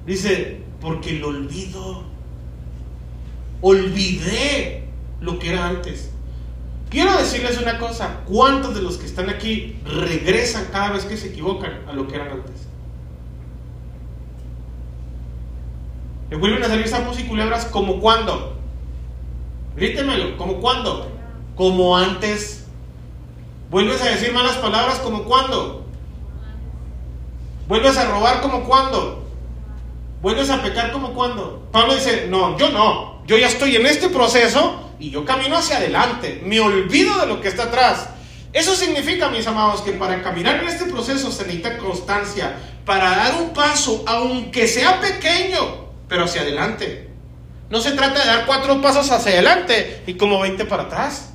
[0.08, 2.04] Dice, porque lo olvido.
[3.62, 4.88] Olvidé
[5.22, 6.12] lo que era antes.
[6.90, 11.28] Quiero decirles una cosa, ¿cuántos de los que están aquí regresan cada vez que se
[11.28, 12.68] equivocan a lo que eran antes?
[16.30, 18.56] ¿Le vuelven a salir sapos y culebras como cuando?
[19.76, 21.12] Grítemelo, ¿como cuando?
[21.56, 22.66] Como antes.
[23.70, 25.86] ¿Vuelves a decir malas palabras como cuando?
[27.68, 29.19] ¿Vuelves a robar como cuando?
[30.22, 31.68] ¿Vuelves a pecar como cuando?
[31.72, 35.78] Pablo dice, no, yo no, yo ya estoy en este proceso y yo camino hacia
[35.78, 38.10] adelante, me olvido de lo que está atrás.
[38.52, 43.36] Eso significa, mis amados, que para caminar en este proceso se necesita constancia, para dar
[43.42, 47.08] un paso, aunque sea pequeño, pero hacia adelante.
[47.70, 51.34] No se trata de dar cuatro pasos hacia adelante y como 20 para atrás.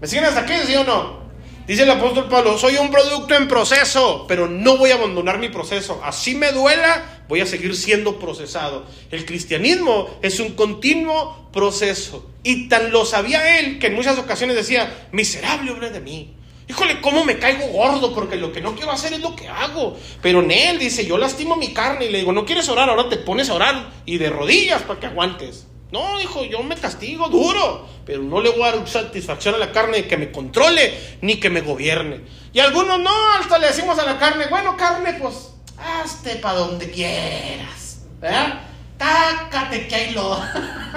[0.00, 1.19] ¿Me siguen hasta aquí, sí o no?
[1.66, 5.50] Dice el apóstol Pablo, soy un producto en proceso, pero no voy a abandonar mi
[5.50, 6.00] proceso.
[6.04, 8.86] Así me duela, voy a seguir siendo procesado.
[9.10, 12.28] El cristianismo es un continuo proceso.
[12.42, 16.34] Y tan lo sabía él que en muchas ocasiones decía, miserable hombre de mí.
[16.68, 18.14] Híjole, ¿cómo me caigo gordo?
[18.14, 19.96] Porque lo que no quiero hacer es lo que hago.
[20.22, 23.08] Pero en él dice, yo lastimo mi carne y le digo, no quieres orar, ahora
[23.08, 25.66] te pones a orar y de rodillas para que aguantes.
[25.92, 29.72] No, dijo, yo me castigo duro, pero no le voy a dar satisfacción a la
[29.72, 32.20] carne que me controle ni que me gobierne.
[32.52, 36.90] Y algunos no, hasta le decimos a la carne, bueno, carne, pues hazte para donde
[36.90, 38.60] quieras, ¿verdad?
[38.96, 40.40] Tácate que hay lo.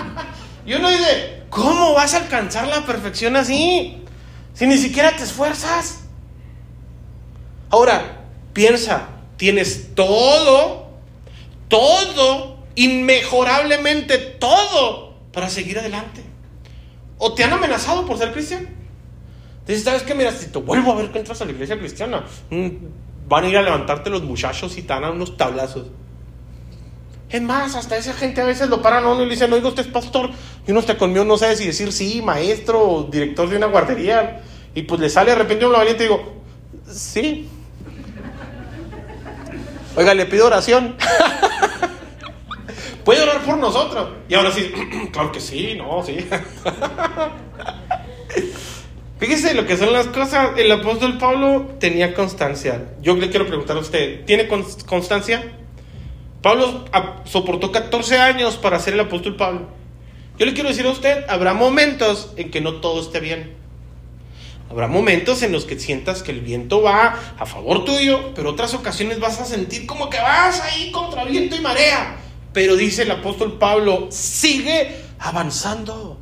[0.66, 4.04] y uno dice, ¿cómo vas a alcanzar la perfección así?
[4.54, 6.02] Si ni siquiera te esfuerzas.
[7.72, 10.90] Ahora, piensa, tienes todo,
[11.68, 16.24] todo inmejorablemente todo para seguir adelante.
[17.18, 18.68] ¿O te han amenazado por ser cristiano?
[19.60, 20.14] Entonces, ¿sabes qué?
[20.14, 22.68] Mira, si te vuelvo a ver que entras a la iglesia cristiana, mm,
[23.28, 25.88] van a ir a levantarte los muchachos y te dan unos tablazos.
[27.30, 29.68] Es más, hasta esa gente a veces lo paran a uno y le dicen, oiga,
[29.68, 30.30] usted es pastor.
[30.68, 34.44] Y uno está conmigo, no sabe si decir sí, maestro o director de una guardería.
[34.76, 36.34] Y pues le sale de repente un valiente y digo,
[36.92, 37.48] sí.
[39.96, 40.96] Oiga, le pido oración.
[43.04, 44.10] puede orar por nosotros.
[44.30, 44.72] Y ahora sí,
[45.12, 46.18] claro que sí, no, sí.
[49.20, 50.58] Fíjese lo que son las cosas.
[50.58, 52.90] El apóstol Pablo tenía constancia.
[53.02, 55.54] Yo le quiero preguntar a usted, ¿tiene constancia?
[56.42, 56.84] Pablo
[57.24, 59.68] soportó 14 años para ser el apóstol Pablo.
[60.38, 63.56] Yo le quiero decir a usted, habrá momentos en que no todo esté bien.
[64.70, 68.74] Habrá momentos en los que sientas que el viento va a favor tuyo, pero otras
[68.74, 72.18] ocasiones vas a sentir como que vas ahí contra viento y marea.
[72.54, 76.20] Pero dice el apóstol Pablo, sigue avanzando,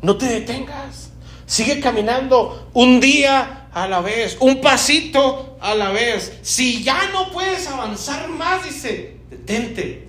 [0.00, 1.10] no te detengas,
[1.44, 6.38] sigue caminando un día a la vez, un pasito a la vez.
[6.42, 10.06] Si ya no puedes avanzar más, dice, detente,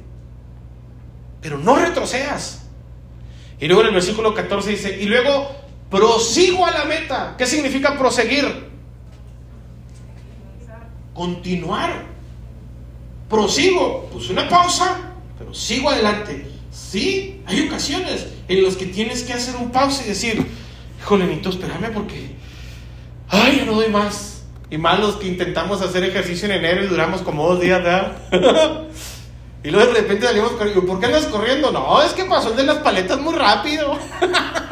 [1.42, 2.64] pero no retrocedas.
[3.60, 5.50] Y luego en el versículo 14 dice, y luego
[5.90, 7.36] prosigo a la meta.
[7.38, 8.68] ¿Qué significa proseguir?
[11.14, 12.06] Continuar.
[13.28, 14.08] Prosigo.
[14.12, 16.48] Pues una pausa pero sigo adelante.
[16.72, 20.46] Sí, hay ocasiones en las que tienes que hacer un pausa y decir,
[21.00, 22.36] híjole, Nito, espérame porque,
[23.30, 24.44] ay, ya no doy más.
[24.70, 28.18] Y más los que intentamos hacer ejercicio en enero y duramos como dos días, ¿verdad?
[29.64, 30.86] y luego de repente salimos corriendo.
[30.86, 31.72] ¿Por qué andas corriendo?
[31.72, 33.98] No, es que pasó el de las paletas muy rápido.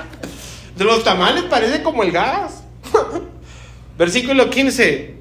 [0.75, 2.63] de los tamales parece como el gas.
[3.97, 5.14] Versículo 15.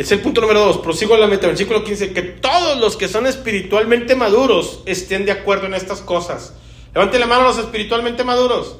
[0.00, 0.78] Es el punto número dos.
[0.78, 1.46] Prosigo la meta.
[1.46, 2.14] Versículo 15.
[2.14, 6.54] Que todos los que son espiritualmente maduros estén de acuerdo en estas cosas.
[6.94, 8.78] Levante la mano los espiritualmente maduros.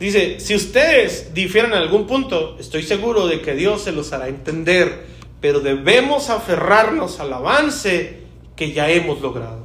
[0.00, 4.26] Dice, si ustedes difieren en algún punto, estoy seguro de que Dios se los hará
[4.26, 5.06] entender,
[5.40, 8.24] pero debemos aferrarnos al avance
[8.56, 9.64] que ya hemos logrado.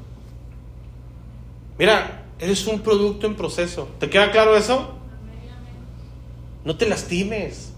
[1.79, 3.89] Mira, eres un producto en proceso.
[3.99, 4.93] ¿Te queda claro eso?
[6.63, 7.73] No te lastimes.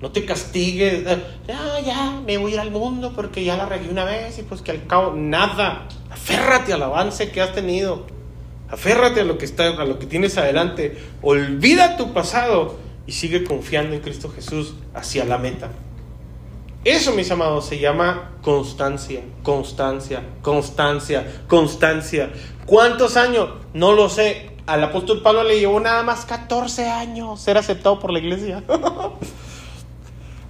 [0.00, 1.04] No te castigues.
[1.46, 4.42] Ya, ya, me voy a ir al mundo porque ya la regué una vez y
[4.42, 5.88] pues que al cabo, nada.
[6.10, 8.06] Aférrate al avance que has tenido.
[8.68, 10.98] Aférrate a lo que, está, a lo que tienes adelante.
[11.22, 12.76] Olvida tu pasado
[13.06, 15.70] y sigue confiando en Cristo Jesús hacia la meta.
[16.84, 22.30] Eso, mis amados, se llama constancia, constancia, constancia, constancia.
[22.66, 23.48] ¿Cuántos años?
[23.72, 24.50] No lo sé.
[24.66, 28.62] Al apóstol Pablo le llevó nada más 14 años ser aceptado por la iglesia.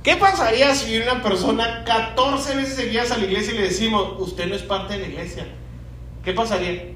[0.07, 4.47] ¿Qué pasaría si una persona 14 veces seguidas a la iglesia y le decimos, usted
[4.47, 5.49] no es parte de la iglesia?
[6.25, 6.93] ¿Qué pasaría?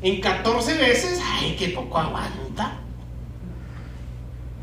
[0.00, 2.80] En 14 veces, ay, qué poco aguanta.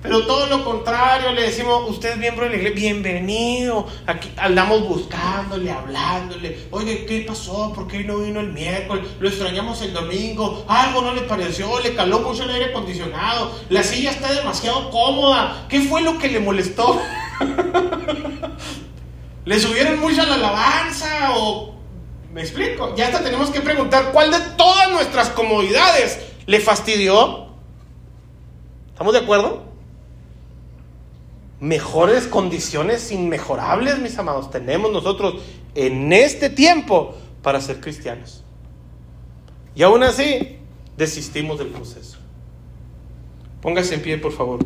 [0.02, 3.86] Pero todo lo contrario, le decimos, usted es miembro de la iglesia, bienvenido.
[4.08, 6.68] Aquí andamos buscándole, hablándole.
[6.72, 7.74] Oye, ¿qué pasó?
[7.74, 9.06] ¿Por qué no vino el miércoles?
[9.20, 10.64] Lo extrañamos el domingo.
[10.70, 13.52] Algo no le pareció, le caló mucho el aire acondicionado.
[13.70, 15.66] La silla está demasiado cómoda.
[15.68, 17.02] ¿Qué fue lo que le molestó?
[19.44, 21.32] ¿Le subieron mucho a la alabanza?
[21.36, 21.76] ¿O
[22.32, 22.96] me explico?
[22.96, 27.50] Ya hasta tenemos que preguntar cuál de todas nuestras comodidades le fastidió.
[28.94, 29.69] ¿Estamos de acuerdo?
[31.60, 35.36] Mejores condiciones inmejorables, mis amados, tenemos nosotros
[35.76, 38.44] en este tiempo para ser cristianos.
[39.76, 40.58] Y aún así,
[40.98, 42.18] desistimos del proceso.
[43.62, 44.60] Póngase en pie, por favor.